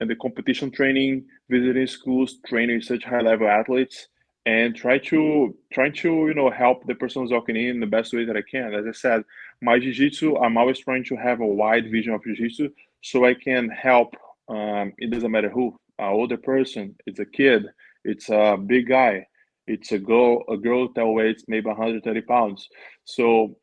and 0.00 0.08
the 0.08 0.16
competition 0.16 0.70
training, 0.70 1.24
visiting 1.48 1.86
schools, 1.86 2.36
training 2.46 2.80
such 2.80 3.04
high 3.04 3.20
level 3.20 3.48
athletes, 3.48 4.08
and 4.46 4.74
try 4.74 4.96
to 4.96 5.54
try 5.72 5.90
to 5.90 6.08
you 6.28 6.34
know 6.34 6.50
help 6.50 6.86
the 6.86 6.94
person 6.94 7.28
walking 7.30 7.56
in 7.56 7.80
the 7.80 7.86
best 7.86 8.12
way 8.12 8.24
that 8.24 8.36
I 8.36 8.42
can. 8.42 8.74
As 8.74 8.86
I 8.86 8.92
said, 8.92 9.24
my 9.60 9.78
jiu-jitsu, 9.78 10.36
I'm 10.38 10.56
always 10.56 10.78
trying 10.78 11.04
to 11.04 11.16
have 11.16 11.40
a 11.40 11.46
wide 11.46 11.90
vision 11.90 12.14
of 12.14 12.22
jiu-jitsu 12.22 12.70
so 13.02 13.24
I 13.24 13.34
can 13.34 13.68
help. 13.68 14.14
Um, 14.48 14.92
it 14.98 15.10
doesn't 15.10 15.30
matter 15.30 15.50
who, 15.50 15.76
an 15.98 16.06
older 16.06 16.38
person, 16.38 16.96
it's 17.06 17.18
a 17.18 17.26
kid, 17.26 17.66
it's 18.04 18.30
a 18.30 18.56
big 18.56 18.88
guy, 18.88 19.26
it's 19.66 19.92
a 19.92 19.98
girl, 19.98 20.42
a 20.48 20.56
girl 20.56 20.88
that 20.94 21.06
weighs 21.06 21.44
maybe 21.48 21.66
130 21.66 22.20
pounds. 22.22 22.66
So 23.04 23.56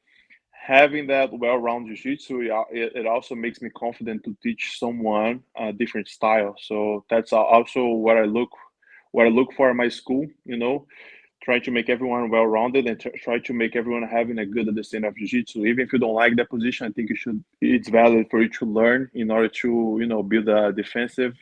having 0.66 1.06
that 1.06 1.32
well-rounded 1.32 1.96
jiu-jitsu 1.96 2.42
it, 2.72 2.92
it 2.96 3.06
also 3.06 3.36
makes 3.36 3.62
me 3.62 3.70
confident 3.70 4.24
to 4.24 4.36
teach 4.42 4.80
someone 4.80 5.44
a 5.56 5.72
different 5.72 6.08
style. 6.08 6.56
So 6.60 7.06
that's 7.10 7.32
also 7.34 7.86
what 7.86 8.18
i 8.18 8.24
look 8.24 8.50
what 9.12 9.28
i 9.28 9.30
look 9.30 9.54
for 9.54 9.70
in 9.70 9.78
my 9.78 9.90
school 9.90 10.26
you 10.44 10.58
know 10.58 10.88
trying 11.44 11.62
to 11.62 11.70
make 11.70 11.90
everyone 11.90 12.32
well-rounded 12.32 12.88
and 12.88 13.00
try 13.26 13.38
to 13.38 13.54
make 13.54 13.76
everyone 13.76 14.02
having 14.02 14.40
a 14.40 14.46
good 14.46 14.68
understanding 14.68 15.08
of 15.08 15.16
jiu-jitsu. 15.16 15.66
Even 15.68 15.86
if 15.86 15.94
you 15.94 16.00
don't 16.00 16.16
like 16.24 16.36
that 16.36 16.50
position 16.50 16.88
i 16.88 16.92
think 16.92 17.10
you 17.10 17.16
should 17.16 17.44
it's 17.62 17.90
valid 17.90 18.26
for 18.32 18.42
you 18.42 18.50
to 18.50 18.66
learn 18.66 19.02
in 19.14 19.30
order 19.30 19.50
to 19.62 19.98
you 20.02 20.08
know 20.08 20.24
build 20.24 20.50
a 20.50 20.74
defensive 20.74 21.36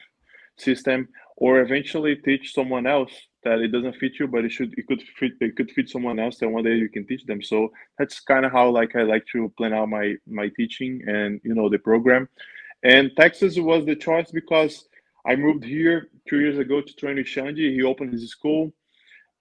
system 0.58 1.08
or 1.38 1.62
eventually 1.62 2.16
teach 2.18 2.54
someone 2.54 2.86
else 2.86 3.14
that 3.44 3.60
it 3.60 3.70
doesn't 3.70 3.96
fit 3.98 4.20
you, 4.20 4.28
but 4.28 4.46
it 4.46 4.52
should 4.52 4.74
it 4.78 4.88
could 4.88 5.02
fit 5.20 5.34
it 5.42 5.56
could 5.56 5.72
fit 5.72 5.90
someone 5.90 6.20
else 6.20 6.38
that 6.40 6.50
one 6.50 6.64
day 6.64 6.76
you 6.76 6.90
can 6.90 7.06
teach 7.06 7.26
them. 7.26 7.42
So 7.42 7.72
that's 7.98 8.20
kind 8.20 8.46
of 8.46 8.52
how 8.52 8.70
like 8.70 8.96
I 8.96 9.04
like 9.04 9.26
to 9.34 9.50
plan 9.58 9.74
out 9.74 9.90
my 9.90 10.16
my 10.28 10.50
teaching 10.50 11.02
and 11.08 11.40
you 11.44 11.54
know 11.54 11.70
the 11.70 11.80
program. 11.80 12.28
And 12.84 13.12
Texas 13.16 13.58
was 13.58 13.86
the 13.86 13.96
choice 13.96 14.32
because 14.32 14.88
I 15.26 15.36
moved 15.36 15.64
here 15.64 16.10
two 16.28 16.40
years 16.40 16.58
ago 16.58 16.82
to 16.82 16.94
train 16.96 17.16
with 17.16 17.28
Xande. 17.28 17.58
He 17.58 17.82
opened 17.84 18.14
his 18.14 18.30
school. 18.30 18.74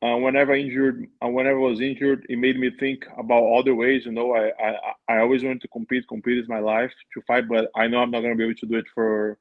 Uh, 0.00 0.16
whenever 0.16 0.52
injured, 0.52 1.06
uh, 1.24 1.28
whenever 1.28 1.58
I 1.58 1.70
was 1.70 1.80
injured, 1.80 2.26
it 2.28 2.36
made 2.36 2.58
me 2.58 2.72
think 2.80 3.06
about 3.18 3.44
other 3.52 3.76
ways. 3.76 4.04
You 4.04 4.10
know, 4.10 4.34
I, 4.34 4.50
I 4.60 4.76
I 5.08 5.18
always 5.18 5.44
wanted 5.44 5.62
to 5.62 5.68
compete. 5.68 6.08
Compete 6.08 6.38
is 6.38 6.48
my 6.48 6.58
life 6.58 6.92
to 7.14 7.22
fight, 7.22 7.48
but 7.48 7.70
I 7.76 7.86
know 7.86 7.98
I'm 7.98 8.10
not 8.10 8.22
to 8.22 8.34
be 8.34 8.44
able 8.44 8.54
to 8.54 8.66
do 8.66 8.78
it 8.78 8.86
for 8.92 9.38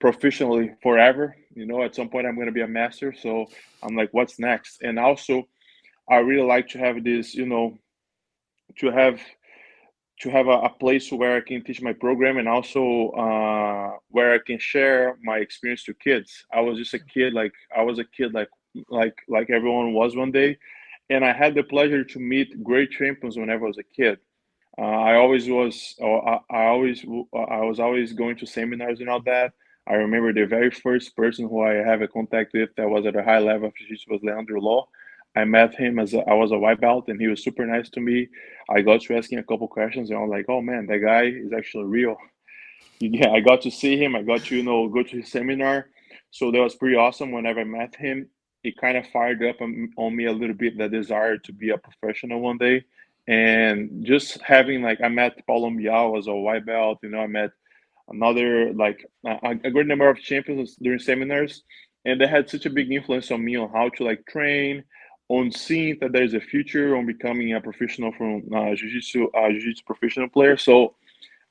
professionally 0.00 0.72
forever. 0.82 1.36
You 1.54 1.66
know, 1.66 1.82
at 1.82 1.94
some 1.94 2.08
point 2.08 2.26
I'm 2.26 2.34
going 2.34 2.46
to 2.46 2.52
be 2.52 2.62
a 2.62 2.68
master. 2.68 3.12
So 3.12 3.46
I'm 3.82 3.96
like, 3.96 4.10
what's 4.12 4.38
next? 4.38 4.82
And 4.82 4.98
also, 4.98 5.48
I 6.08 6.16
really 6.16 6.46
like 6.46 6.68
to 6.68 6.78
have 6.78 7.04
this, 7.04 7.34
you 7.34 7.46
know, 7.46 7.76
to 8.78 8.90
have 8.90 9.20
to 10.20 10.30
have 10.30 10.48
a, 10.48 10.58
a 10.62 10.68
place 10.68 11.12
where 11.12 11.36
I 11.36 11.40
can 11.40 11.62
teach 11.62 11.80
my 11.80 11.92
program 11.92 12.38
and 12.38 12.48
also 12.48 13.10
uh, 13.10 13.96
where 14.08 14.34
I 14.34 14.38
can 14.44 14.58
share 14.58 15.16
my 15.22 15.38
experience 15.38 15.84
to 15.84 15.94
kids. 15.94 16.44
I 16.52 16.60
was 16.60 16.78
just 16.78 16.94
a 16.94 16.98
kid, 16.98 17.34
like 17.34 17.52
I 17.76 17.82
was 17.82 17.98
a 17.98 18.04
kid, 18.04 18.34
like 18.34 18.48
like 18.90 19.16
like 19.28 19.50
everyone 19.50 19.92
was 19.92 20.16
one 20.16 20.32
day, 20.32 20.58
and 21.10 21.24
I 21.24 21.32
had 21.32 21.54
the 21.54 21.62
pleasure 21.62 22.04
to 22.04 22.18
meet 22.18 22.62
great 22.62 22.90
champions 22.90 23.36
whenever 23.36 23.64
I 23.64 23.68
was 23.68 23.78
a 23.78 23.82
kid. 23.82 24.18
Uh, 24.76 24.82
I 24.82 25.14
always 25.16 25.48
was, 25.48 25.96
I, 26.00 26.38
I 26.50 26.64
always, 26.66 27.04
I 27.04 27.60
was 27.62 27.80
always 27.80 28.12
going 28.12 28.36
to 28.36 28.46
seminars 28.46 29.00
and 29.00 29.08
all 29.08 29.20
that. 29.22 29.52
I 29.88 29.94
remember 29.94 30.32
the 30.34 30.44
very 30.44 30.70
first 30.70 31.16
person 31.16 31.48
who 31.48 31.62
I 31.62 31.74
have 31.74 32.02
a 32.02 32.08
contact 32.08 32.52
with 32.52 32.70
that 32.76 32.88
was 32.88 33.06
at 33.06 33.16
a 33.16 33.22
high 33.22 33.38
level 33.38 33.68
of 33.68 33.74
jiu-jitsu 33.74 34.12
was 34.12 34.22
Leandro 34.22 34.60
Lo. 34.60 34.88
I 35.34 35.44
met 35.44 35.74
him 35.74 35.98
as 35.98 36.12
a, 36.12 36.20
I 36.28 36.34
was 36.34 36.52
a 36.52 36.58
white 36.58 36.80
belt, 36.80 37.08
and 37.08 37.20
he 37.20 37.26
was 37.26 37.42
super 37.42 37.64
nice 37.64 37.88
to 37.90 38.00
me. 38.00 38.28
I 38.68 38.82
got 38.82 39.00
to 39.02 39.16
asking 39.16 39.38
a 39.38 39.44
couple 39.44 39.66
questions, 39.68 40.10
and 40.10 40.18
I 40.18 40.22
was 40.22 40.30
like, 40.30 40.46
"Oh 40.48 40.60
man, 40.60 40.86
that 40.86 40.98
guy 40.98 41.24
is 41.24 41.52
actually 41.52 41.84
real." 41.84 42.16
Yeah, 43.00 43.30
I 43.30 43.38
got 43.38 43.62
to 43.62 43.70
see 43.70 43.96
him. 43.96 44.16
I 44.16 44.22
got 44.22 44.40
to 44.46 44.56
you 44.56 44.64
know 44.64 44.88
go 44.88 45.04
to 45.04 45.16
his 45.18 45.30
seminar, 45.30 45.86
so 46.32 46.50
that 46.50 46.60
was 46.60 46.74
pretty 46.74 46.96
awesome. 46.96 47.30
Whenever 47.30 47.60
I 47.60 47.64
met 47.64 47.94
him, 47.94 48.28
it 48.64 48.76
kind 48.76 48.96
of 48.96 49.06
fired 49.06 49.40
up 49.44 49.60
on, 49.60 50.16
me 50.16 50.24
a 50.24 50.32
little 50.32 50.56
bit 50.56 50.76
the 50.76 50.88
desire 50.88 51.38
to 51.38 51.52
be 51.52 51.70
a 51.70 51.78
professional 51.78 52.40
one 52.40 52.58
day, 52.58 52.82
and 53.28 54.04
just 54.04 54.40
having 54.42 54.82
like 54.82 55.00
I 55.00 55.08
met 55.08 55.46
Paulo 55.46 55.70
Miyao 55.70 56.18
as 56.18 56.26
a 56.26 56.34
white 56.34 56.66
belt. 56.66 56.98
You 57.04 57.10
know, 57.10 57.20
I 57.20 57.28
met 57.28 57.52
another 58.10 58.72
like 58.72 59.04
a, 59.26 59.56
a 59.64 59.70
great 59.70 59.86
number 59.86 60.08
of 60.08 60.18
champions 60.18 60.76
during 60.76 60.98
seminars 60.98 61.62
and 62.04 62.20
they 62.20 62.26
had 62.26 62.48
such 62.48 62.66
a 62.66 62.70
big 62.70 62.90
influence 62.90 63.30
on 63.30 63.44
me 63.44 63.56
on 63.56 63.70
how 63.70 63.88
to 63.90 64.04
like 64.04 64.24
train 64.26 64.82
on 65.28 65.50
seeing 65.52 65.98
that 66.00 66.12
there's 66.12 66.34
a 66.34 66.40
future 66.40 66.96
on 66.96 67.06
becoming 67.06 67.52
a 67.54 67.60
professional 67.60 68.12
from 68.12 68.42
uh, 68.54 68.74
jiu-jitsu 68.74 69.28
uh, 69.32 69.50
jiu-jitsu 69.50 69.82
professional 69.84 70.28
player 70.28 70.56
so 70.56 70.94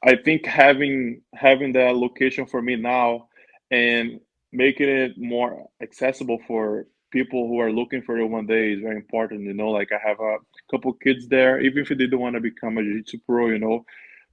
i 0.03 0.15
think 0.15 0.45
having 0.45 1.21
having 1.33 1.73
that 1.73 1.95
location 1.95 2.45
for 2.45 2.61
me 2.61 2.75
now 2.75 3.27
and 3.71 4.19
making 4.51 4.89
it 4.89 5.17
more 5.17 5.67
accessible 5.81 6.39
for 6.47 6.87
people 7.11 7.47
who 7.47 7.59
are 7.59 7.71
looking 7.71 8.01
for 8.01 8.17
it 8.17 8.25
one 8.25 8.45
day 8.45 8.73
is 8.73 8.81
very 8.81 8.95
important. 8.95 9.41
You 9.41 9.53
know, 9.53 9.69
like 9.69 9.91
I 9.91 10.07
have 10.07 10.19
a 10.19 10.37
couple 10.69 10.93
kids 10.93 11.27
there, 11.27 11.59
even 11.59 11.83
if 11.83 11.89
they 11.89 12.07
don't 12.07 12.19
want 12.19 12.35
to 12.35 12.41
become 12.41 12.77
a 12.77 12.83
jiu-jitsu 12.83 13.19
pro, 13.25 13.47
you 13.47 13.59
know, 13.59 13.85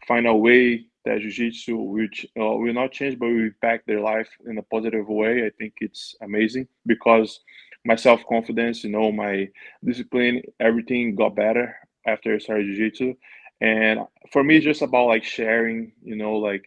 find 0.06 0.26
a 0.26 0.34
way 0.34 0.86
that 1.04 1.20
jiu-jitsu 1.20 1.76
which 1.76 2.26
uh, 2.38 2.44
will 2.44 2.72
not 2.72 2.92
change, 2.92 3.18
but 3.18 3.26
will 3.26 3.44
impact 3.44 3.86
their 3.86 4.00
life 4.00 4.28
in 4.46 4.58
a 4.58 4.62
positive 4.62 5.08
way. 5.08 5.46
I 5.46 5.50
think 5.58 5.74
it's 5.80 6.14
amazing 6.22 6.68
because 6.86 7.40
my 7.84 7.96
self-confidence, 7.96 8.84
you 8.84 8.90
know, 8.90 9.12
my 9.12 9.48
discipline, 9.84 10.42
everything 10.60 11.14
got 11.14 11.36
better 11.36 11.76
after 12.06 12.34
I 12.34 12.38
started 12.38 12.66
jiu-jitsu. 12.66 13.14
And 13.60 14.00
for 14.32 14.42
me, 14.42 14.56
it's 14.56 14.64
just 14.64 14.82
about 14.82 15.06
like 15.08 15.24
sharing, 15.24 15.92
you 16.02 16.16
know, 16.16 16.34
like 16.34 16.66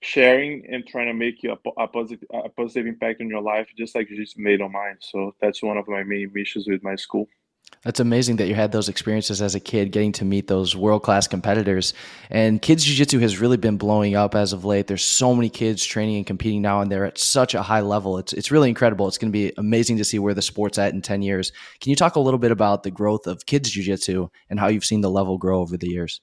sharing 0.00 0.66
and 0.70 0.86
trying 0.86 1.06
to 1.06 1.14
make 1.14 1.42
you 1.42 1.52
a, 1.52 1.82
a, 1.82 1.88
positive 1.88 2.28
a 2.32 2.48
positive 2.48 2.86
impact 2.86 3.20
in 3.20 3.28
your 3.28 3.40
life, 3.40 3.68
just 3.76 3.94
like 3.94 4.10
you 4.10 4.16
just 4.16 4.38
made 4.38 4.60
on 4.60 4.72
mine. 4.72 4.96
So 5.00 5.34
that's 5.40 5.62
one 5.62 5.78
of 5.78 5.88
my 5.88 6.02
main 6.02 6.30
missions 6.34 6.66
with 6.66 6.82
my 6.82 6.96
school. 6.96 7.28
That's 7.84 8.00
amazing 8.00 8.36
that 8.36 8.48
you 8.48 8.54
had 8.54 8.72
those 8.72 8.88
experiences 8.88 9.42
as 9.42 9.54
a 9.54 9.60
kid, 9.60 9.92
getting 9.92 10.12
to 10.12 10.24
meet 10.24 10.48
those 10.48 10.74
world 10.74 11.02
class 11.02 11.28
competitors. 11.28 11.92
And 12.30 12.62
kids 12.62 12.82
jiu 12.82 12.96
jitsu 12.96 13.18
has 13.18 13.38
really 13.38 13.58
been 13.58 13.76
blowing 13.76 14.16
up 14.16 14.34
as 14.34 14.54
of 14.54 14.64
late. 14.64 14.86
There's 14.86 15.04
so 15.04 15.34
many 15.34 15.50
kids 15.50 15.84
training 15.84 16.16
and 16.16 16.26
competing 16.26 16.62
now, 16.62 16.80
and 16.80 16.90
they're 16.90 17.04
at 17.04 17.18
such 17.18 17.54
a 17.54 17.62
high 17.62 17.82
level. 17.82 18.16
It's 18.16 18.32
it's 18.32 18.50
really 18.50 18.70
incredible. 18.70 19.06
It's 19.06 19.18
going 19.18 19.30
to 19.30 19.38
be 19.38 19.52
amazing 19.58 19.98
to 19.98 20.04
see 20.04 20.18
where 20.18 20.34
the 20.34 20.42
sport's 20.42 20.78
at 20.78 20.94
in 20.94 21.02
ten 21.02 21.20
years. 21.20 21.52
Can 21.80 21.90
you 21.90 21.96
talk 21.96 22.16
a 22.16 22.20
little 22.20 22.38
bit 22.38 22.50
about 22.50 22.84
the 22.84 22.90
growth 22.90 23.26
of 23.26 23.44
kids 23.44 23.70
jiu 23.70 23.82
jitsu 23.82 24.28
and 24.48 24.58
how 24.58 24.68
you've 24.68 24.84
seen 24.84 25.02
the 25.02 25.10
level 25.10 25.36
grow 25.36 25.60
over 25.60 25.76
the 25.76 25.90
years? 25.90 26.20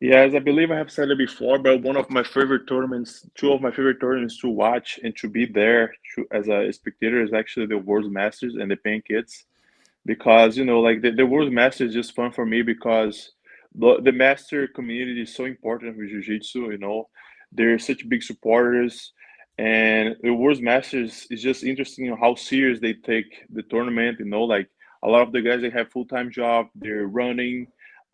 Yes, 0.00 0.34
I 0.34 0.40
believe 0.40 0.70
I 0.70 0.76
have 0.76 0.90
said 0.90 1.08
it 1.08 1.16
before, 1.16 1.58
but 1.58 1.80
one 1.80 1.96
of 1.96 2.10
my 2.10 2.22
favorite 2.22 2.66
tournaments, 2.66 3.26
two 3.34 3.52
of 3.52 3.62
my 3.62 3.70
favorite 3.70 3.98
tournaments 3.98 4.38
to 4.40 4.48
watch 4.48 5.00
and 5.02 5.16
to 5.16 5.28
be 5.28 5.46
there 5.46 5.94
to, 6.14 6.26
as 6.32 6.48
a 6.48 6.70
spectator 6.70 7.22
is 7.22 7.32
actually 7.32 7.66
the 7.66 7.78
World 7.78 8.12
Masters 8.12 8.56
and 8.56 8.70
the 8.70 8.76
Pan 8.76 9.02
Kids, 9.08 9.46
because 10.06 10.56
you 10.56 10.64
know, 10.64 10.80
like 10.80 11.02
the, 11.02 11.10
the 11.10 11.26
World 11.26 11.52
Masters 11.52 11.90
is 11.90 11.94
just 11.94 12.14
fun 12.14 12.32
for 12.32 12.46
me 12.46 12.62
because 12.62 13.32
the, 13.74 14.00
the 14.02 14.12
master 14.12 14.66
community 14.68 15.22
is 15.22 15.34
so 15.34 15.44
important 15.44 15.98
with 15.98 16.08
Jiu-Jitsu. 16.08 16.70
You 16.70 16.78
know, 16.78 17.08
they're 17.52 17.78
such 17.78 18.08
big 18.08 18.22
supporters, 18.22 19.12
and 19.58 20.16
the 20.22 20.32
World 20.32 20.62
Masters 20.62 21.26
is 21.30 21.42
just 21.42 21.64
interesting 21.64 22.16
how 22.16 22.36
serious 22.36 22.80
they 22.80 22.94
take 22.94 23.44
the 23.50 23.62
tournament. 23.64 24.20
You 24.20 24.26
know, 24.26 24.44
like 24.44 24.70
a 25.02 25.08
lot 25.08 25.26
of 25.26 25.32
the 25.32 25.42
guys 25.42 25.60
they 25.60 25.70
have 25.70 25.90
full 25.90 26.06
time 26.06 26.30
job, 26.30 26.68
they're 26.74 27.06
running 27.06 27.66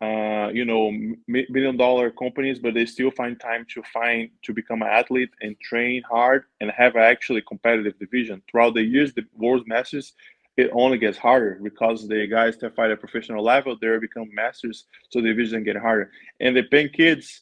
uh, 0.03 0.49
you 0.49 0.65
know, 0.65 0.91
million 1.27 1.77
dollar 1.77 2.11
companies, 2.11 2.59
but 2.59 2.73
they 2.73 2.85
still 2.85 3.11
find 3.11 3.39
time 3.39 3.65
to 3.73 3.81
find 3.93 4.29
to 4.41 4.51
become 4.51 4.81
an 4.81 4.89
athlete 4.89 5.29
and 5.41 5.57
train 5.61 6.01
hard 6.09 6.43
and 6.59 6.69
have 6.71 6.97
actually 6.97 7.41
competitive 7.47 7.97
division. 7.99 8.41
Throughout 8.51 8.73
the 8.73 8.83
years, 8.83 9.13
the 9.13 9.23
world 9.37 9.63
masters, 9.65 10.13
it 10.55 10.69
only 10.73 10.97
gets 10.97 11.17
harder 11.17 11.59
because 11.63 12.07
the 12.07 12.27
guys 12.27 12.57
that 12.57 12.75
fight 12.75 12.91
at 12.91 12.99
professional 12.99 13.43
level, 13.43 13.75
they 13.79 13.97
become 13.97 14.29
masters, 14.33 14.85
so 15.09 15.19
the 15.19 15.29
division 15.29 15.63
get 15.63 15.75
harder. 15.75 16.11
And 16.39 16.55
the 16.55 16.63
Pan 16.63 16.89
Kids, 16.89 17.41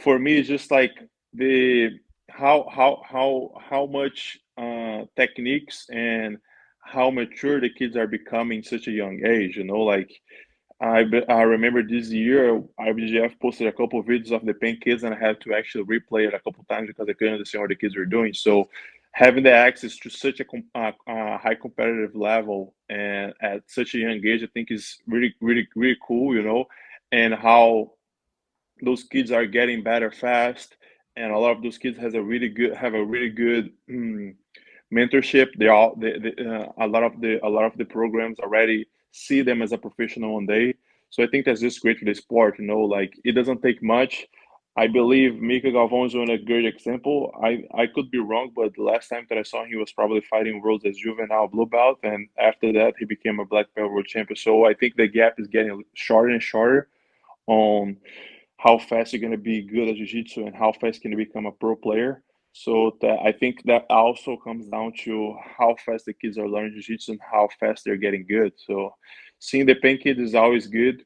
for 0.00 0.18
me, 0.18 0.38
is 0.38 0.48
just 0.48 0.70
like 0.70 0.92
the 1.32 1.98
how 2.30 2.68
how 2.70 3.02
how 3.06 3.52
how 3.70 3.86
much 3.86 4.38
uh, 4.58 5.04
techniques 5.16 5.86
and 5.90 6.38
how 6.84 7.10
mature 7.10 7.60
the 7.60 7.70
kids 7.70 7.96
are 7.96 8.06
becoming 8.06 8.62
such 8.62 8.86
a 8.86 8.90
young 8.92 9.24
age. 9.24 9.56
You 9.56 9.64
know, 9.64 9.80
like 9.80 10.10
I, 10.80 11.04
I 11.28 11.42
remember 11.42 11.82
this 11.82 12.10
year 12.10 12.60
IBJJF 12.80 13.38
posted 13.40 13.68
a 13.68 13.72
couple 13.72 14.00
of 14.00 14.06
videos 14.06 14.32
of 14.32 14.44
the 14.44 14.52
Pan 14.52 14.78
Kids 14.82 15.04
and 15.04 15.14
I 15.14 15.18
had 15.18 15.40
to 15.42 15.54
actually 15.54 15.84
replay 15.84 16.26
it 16.26 16.34
a 16.34 16.40
couple 16.40 16.64
times 16.64 16.88
because 16.88 17.08
I 17.08 17.12
couldn't 17.12 17.34
understand 17.34 17.62
what 17.62 17.68
the 17.68 17.76
kids 17.76 17.96
were 17.96 18.04
doing. 18.04 18.34
So 18.34 18.68
having 19.12 19.44
the 19.44 19.52
access 19.52 19.96
to 19.98 20.10
such 20.10 20.40
a, 20.40 20.44
a, 20.74 20.92
a, 21.06 21.38
high 21.38 21.54
competitive 21.54 22.16
level 22.16 22.74
and 22.88 23.32
at 23.42 23.62
such 23.66 23.94
a 23.94 23.98
young 23.98 24.26
age, 24.26 24.42
I 24.42 24.46
think 24.54 24.70
is 24.70 24.98
really, 25.06 25.34
really, 25.40 25.68
really 25.76 25.98
cool, 26.06 26.34
you 26.34 26.42
know, 26.42 26.64
and 27.12 27.34
how 27.34 27.92
those 28.82 29.04
kids 29.04 29.30
are 29.30 29.46
getting 29.46 29.82
better 29.82 30.10
fast. 30.10 30.76
And 31.16 31.30
a 31.30 31.38
lot 31.38 31.54
of 31.54 31.62
those 31.62 31.76
kids 31.76 31.98
has 31.98 32.14
a 32.14 32.22
really 32.22 32.48
good, 32.48 32.74
have 32.74 32.94
a 32.94 33.04
really 33.04 33.28
good 33.28 33.70
mm, 33.88 34.34
mentorship. 34.92 35.48
They 35.58 35.68
all, 35.68 35.94
they, 35.94 36.18
they, 36.18 36.44
uh, 36.44 36.68
a 36.78 36.86
lot 36.86 37.02
of 37.02 37.20
the, 37.20 37.38
a 37.46 37.48
lot 37.48 37.66
of 37.66 37.76
the 37.76 37.84
programs 37.84 38.40
already 38.40 38.86
see 39.10 39.42
them 39.42 39.60
as 39.60 39.72
a 39.72 39.78
professional 39.78 40.34
one 40.34 40.46
day. 40.46 40.74
So 41.10 41.22
I 41.22 41.26
think 41.26 41.44
that's 41.44 41.60
just 41.60 41.82
great 41.82 41.98
for 41.98 42.06
the 42.06 42.14
sport. 42.14 42.58
You 42.58 42.64
know, 42.64 42.80
like 42.80 43.12
it 43.24 43.32
doesn't 43.32 43.60
take 43.62 43.82
much. 43.82 44.26
I 44.74 44.86
believe 44.86 45.38
Mica 45.38 45.68
Galvão 45.68 46.06
is 46.06 46.14
a 46.14 46.38
great 46.38 46.64
example. 46.64 47.30
I, 47.42 47.64
I 47.74 47.86
could 47.86 48.10
be 48.10 48.18
wrong, 48.18 48.52
but 48.56 48.74
the 48.74 48.82
last 48.82 49.08
time 49.08 49.26
that 49.28 49.36
I 49.36 49.42
saw 49.42 49.62
him, 49.62 49.68
he 49.68 49.76
was 49.76 49.92
probably 49.92 50.22
fighting 50.22 50.62
worlds 50.62 50.86
as 50.86 50.96
juvenile 50.96 51.46
blue 51.46 51.66
belt, 51.66 51.98
and 52.02 52.28
after 52.38 52.72
that, 52.72 52.94
he 52.98 53.04
became 53.04 53.38
a 53.38 53.44
black 53.44 53.66
belt 53.74 53.92
world 53.92 54.06
champion. 54.06 54.36
So 54.36 54.64
I 54.64 54.72
think 54.72 54.96
the 54.96 55.08
gap 55.08 55.34
is 55.38 55.46
getting 55.46 55.84
shorter 55.92 56.30
and 56.30 56.42
shorter 56.42 56.88
on 57.46 57.98
how 58.56 58.78
fast 58.78 59.12
you're 59.12 59.20
going 59.20 59.32
to 59.32 59.38
be 59.38 59.60
good 59.60 59.88
at 59.88 59.96
jiu-jitsu 59.96 60.46
and 60.46 60.54
how 60.54 60.72
fast 60.72 60.96
you 60.96 61.02
can 61.02 61.10
you 61.10 61.26
become 61.26 61.44
a 61.44 61.52
pro 61.52 61.76
player. 61.76 62.22
So 62.52 62.96
that 63.02 63.18
I 63.24 63.32
think 63.32 63.62
that 63.64 63.86
also 63.90 64.36
comes 64.36 64.68
down 64.68 64.92
to 65.04 65.36
how 65.58 65.74
fast 65.84 66.06
the 66.06 66.12
kids 66.14 66.38
are 66.38 66.48
learning 66.48 66.74
jiu-jitsu 66.74 67.12
and 67.12 67.20
how 67.20 67.48
fast 67.60 67.84
they're 67.84 67.96
getting 67.96 68.26
good. 68.26 68.52
So 68.56 68.94
seeing 69.38 69.66
the 69.66 69.74
Pan 69.74 69.98
Kid 69.98 70.18
is 70.18 70.34
always 70.34 70.66
good 70.66 71.04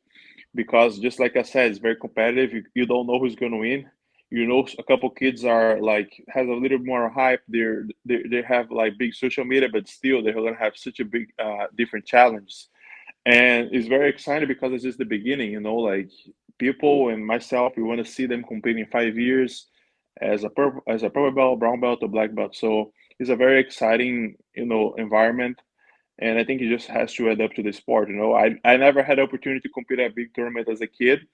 because 0.56 0.98
just 1.00 1.20
like 1.20 1.36
I 1.36 1.42
said, 1.42 1.70
it's 1.70 1.80
very 1.80 1.96
competitive. 1.96 2.54
You, 2.54 2.64
you 2.74 2.86
don't 2.86 3.06
know 3.06 3.20
who's 3.20 3.36
going 3.36 3.52
to 3.52 3.58
win. 3.58 3.90
You 4.30 4.46
know, 4.46 4.66
a 4.78 4.84
couple 4.84 5.10
kids 5.10 5.44
are 5.44 5.80
like 5.80 6.12
has 6.30 6.48
a 6.48 6.52
little 6.52 6.80
more 6.80 7.08
hype. 7.10 7.42
They're 7.48 7.86
they, 8.04 8.24
they 8.28 8.42
have 8.42 8.72
like 8.72 8.98
big 8.98 9.14
social 9.14 9.44
media, 9.44 9.68
but 9.72 9.88
still 9.88 10.22
they're 10.22 10.34
going 10.34 10.54
to 10.54 10.60
have 10.60 10.76
such 10.76 11.00
a 11.00 11.04
big 11.04 11.28
uh, 11.38 11.66
different 11.76 12.06
challenge. 12.06 12.66
And 13.26 13.70
it's 13.72 13.88
very 13.88 14.10
exciting 14.10 14.48
because 14.48 14.72
it's 14.72 14.84
just 14.84 14.98
the 14.98 15.04
beginning. 15.04 15.52
You 15.52 15.60
know, 15.60 15.76
like 15.76 16.10
people 16.58 17.10
and 17.10 17.24
myself, 17.24 17.74
we 17.76 17.84
want 17.84 18.04
to 18.04 18.12
see 18.12 18.26
them 18.26 18.44
competing 18.44 18.84
in 18.84 18.90
five 18.90 19.16
years 19.16 19.68
as 20.20 20.44
a 20.44 20.50
purple 20.50 20.82
as 20.88 21.04
a 21.04 21.10
purple 21.10 21.32
belt, 21.32 21.60
brown 21.60 21.80
belt, 21.80 22.00
or 22.02 22.08
black 22.08 22.34
belt. 22.34 22.56
So 22.56 22.92
it's 23.20 23.30
a 23.30 23.36
very 23.36 23.60
exciting, 23.60 24.36
you 24.56 24.66
know, 24.66 24.94
environment. 24.94 25.60
And 26.18 26.38
I 26.38 26.44
think 26.44 26.62
it 26.62 26.68
just 26.68 26.88
has 26.88 27.12
to 27.14 27.30
add 27.30 27.40
up 27.40 27.52
to 27.54 27.62
the 27.62 27.72
sport. 27.72 28.08
You 28.08 28.16
know, 28.16 28.34
I, 28.34 28.56
I 28.64 28.76
never 28.76 29.02
had 29.02 29.18
opportunity 29.18 29.60
to 29.60 29.68
compete 29.68 30.00
at 30.00 30.12
a 30.12 30.14
big 30.14 30.34
tournament 30.34 30.68
as 30.68 30.80
a 30.80 30.86
kid, 30.86 31.26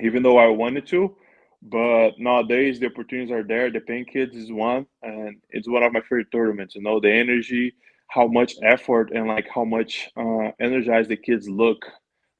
even 0.00 0.22
though 0.22 0.38
I 0.38 0.48
wanted 0.48 0.86
to. 0.88 1.16
But 1.62 2.18
nowadays 2.18 2.80
the 2.80 2.86
opportunities 2.86 3.30
are 3.30 3.42
there. 3.42 3.70
The 3.70 3.80
Pan 3.80 4.04
Kids 4.04 4.36
is 4.36 4.52
one, 4.52 4.86
and 5.02 5.36
it's 5.50 5.68
one 5.68 5.82
of 5.82 5.92
my 5.92 6.00
favorite 6.00 6.30
tournaments. 6.30 6.74
You 6.74 6.82
know, 6.82 7.00
the 7.00 7.10
energy, 7.10 7.74
how 8.08 8.26
much 8.26 8.54
effort, 8.62 9.10
and 9.12 9.26
like 9.26 9.48
how 9.52 9.64
much 9.64 10.10
uh, 10.16 10.50
energized 10.60 11.08
the 11.08 11.16
kids 11.16 11.48
look 11.48 11.84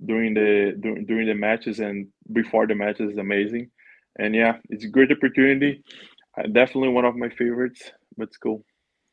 during 0.05 0.35
the 0.35 0.77
during, 0.81 1.07
during 1.07 1.27
the 1.27 1.35
matches 1.35 1.81
and 1.81 2.09
before 2.33 2.67
the 2.67 2.75
matches 2.75 3.13
is 3.13 3.19
amazing 3.19 3.71
and 4.19 4.35
yeah, 4.35 4.57
it's 4.71 4.85
a 4.85 4.89
great 4.89 5.13
opportunity. 5.13 5.83
Uh, 6.39 6.47
definitely 6.49 6.89
one 6.89 7.05
of 7.05 7.17
my 7.17 7.29
favorites, 7.29 7.91
but 8.17 8.29
it's 8.29 8.37
cool. 8.37 8.65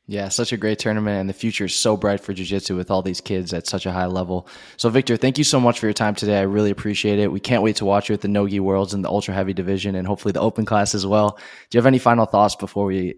Yeah, 0.05 0.27
such 0.27 0.51
a 0.51 0.57
great 0.57 0.79
tournament, 0.79 1.21
and 1.21 1.29
the 1.29 1.33
future 1.33 1.63
is 1.63 1.75
so 1.75 1.95
bright 1.95 2.19
for 2.19 2.33
Jiu 2.33 2.43
Jitsu 2.43 2.75
with 2.75 2.91
all 2.91 3.01
these 3.01 3.21
kids 3.21 3.53
at 3.53 3.67
such 3.67 3.85
a 3.85 3.91
high 3.91 4.07
level. 4.07 4.49
So, 4.75 4.89
Victor, 4.89 5.15
thank 5.15 5.37
you 5.37 5.45
so 5.45 5.61
much 5.61 5.79
for 5.79 5.85
your 5.85 5.93
time 5.93 6.13
today. 6.13 6.39
I 6.39 6.41
really 6.41 6.71
appreciate 6.71 7.19
it. 7.19 7.31
We 7.31 7.39
can't 7.39 7.63
wait 7.63 7.77
to 7.77 7.85
watch 7.85 8.09
you 8.09 8.13
at 8.13 8.19
the 8.19 8.27
Nogi 8.27 8.59
Worlds 8.59 8.93
in 8.93 9.01
the 9.01 9.09
ultra 9.09 9.33
heavy 9.33 9.53
division 9.53 9.95
and 9.95 10.05
hopefully 10.05 10.33
the 10.33 10.41
open 10.41 10.65
class 10.65 10.93
as 10.93 11.05
well. 11.05 11.37
Do 11.69 11.77
you 11.77 11.79
have 11.79 11.85
any 11.85 11.99
final 11.99 12.25
thoughts 12.25 12.55
before 12.55 12.85
we 12.85 13.15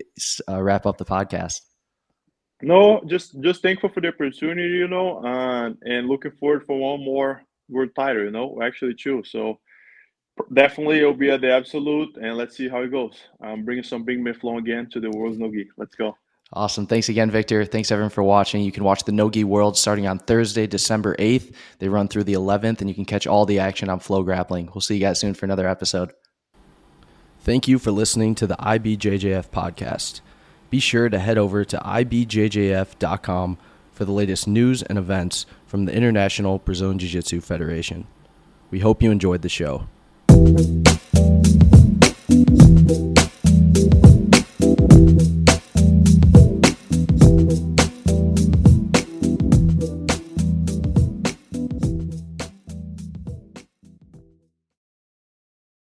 uh, 0.47 0.61
wrap 0.61 0.85
up 0.85 0.97
the 0.97 1.05
podcast? 1.05 1.61
No, 2.61 3.01
just 3.07 3.39
just 3.41 3.63
thankful 3.63 3.89
for 3.89 4.01
the 4.01 4.09
opportunity, 4.09 4.75
you 4.75 4.87
know, 4.87 5.25
uh, 5.25 5.71
and 5.81 6.07
looking 6.07 6.31
forward 6.31 6.65
for 6.65 6.77
one 6.77 7.03
more 7.03 7.43
world 7.67 7.89
title, 7.95 8.23
you 8.23 8.31
know, 8.31 8.59
actually 8.61 8.93
two. 8.93 9.23
So 9.25 9.59
definitely 10.53 10.99
it'll 10.99 11.13
be 11.13 11.31
at 11.31 11.41
the 11.41 11.51
absolute, 11.51 12.15
and 12.17 12.37
let's 12.37 12.55
see 12.55 12.69
how 12.69 12.83
it 12.83 12.91
goes. 12.91 13.17
I'm 13.41 13.65
bringing 13.65 13.83
some 13.83 14.03
Big 14.03 14.19
Man 14.19 14.35
Flow 14.35 14.59
again 14.59 14.87
to 14.91 14.99
the 14.99 15.09
World's 15.09 15.39
Nogi. 15.39 15.67
Let's 15.77 15.95
go. 15.95 16.15
Awesome. 16.53 16.87
Thanks 16.87 17.09
again, 17.09 17.31
Victor. 17.31 17.65
Thanks 17.65 17.91
everyone 17.91 18.11
for 18.11 18.23
watching. 18.23 18.61
You 18.61 18.71
can 18.71 18.83
watch 18.83 19.03
the 19.03 19.11
Nogi 19.11 19.43
World 19.43 19.77
starting 19.77 20.07
on 20.07 20.19
Thursday, 20.19 20.67
December 20.67 21.15
8th. 21.17 21.53
They 21.79 21.89
run 21.89 22.07
through 22.07 22.25
the 22.25 22.33
11th, 22.33 22.79
and 22.79 22.89
you 22.89 22.95
can 22.95 23.05
catch 23.05 23.27
all 23.27 23.45
the 23.45 23.59
action 23.59 23.89
on 23.89 23.99
Flow 23.99 24.23
Grappling. 24.23 24.69
We'll 24.73 24.81
see 24.81 24.95
you 24.95 25.01
guys 25.01 25.19
soon 25.19 25.33
for 25.33 25.45
another 25.45 25.67
episode. 25.67 26.13
Thank 27.41 27.67
you 27.67 27.77
for 27.77 27.91
listening 27.91 28.35
to 28.35 28.47
the 28.47 28.55
IBJJF 28.55 29.49
podcast. 29.49 30.21
Be 30.69 30.79
sure 30.79 31.09
to 31.09 31.19
head 31.19 31.37
over 31.37 31.65
to 31.65 31.77
ibjjf.com 31.77 33.57
for 33.91 34.05
the 34.05 34.11
latest 34.11 34.47
news 34.47 34.83
and 34.83 34.97
events 34.97 35.45
from 35.65 35.85
the 35.85 35.93
International 35.93 36.59
Brazilian 36.59 36.99
Jiu 36.99 37.09
Jitsu 37.09 37.41
Federation. 37.41 38.07
We 38.71 38.79
hope 38.79 39.01
you 39.01 39.11
enjoyed 39.11 39.41
the 39.41 39.49
show. 39.49 39.87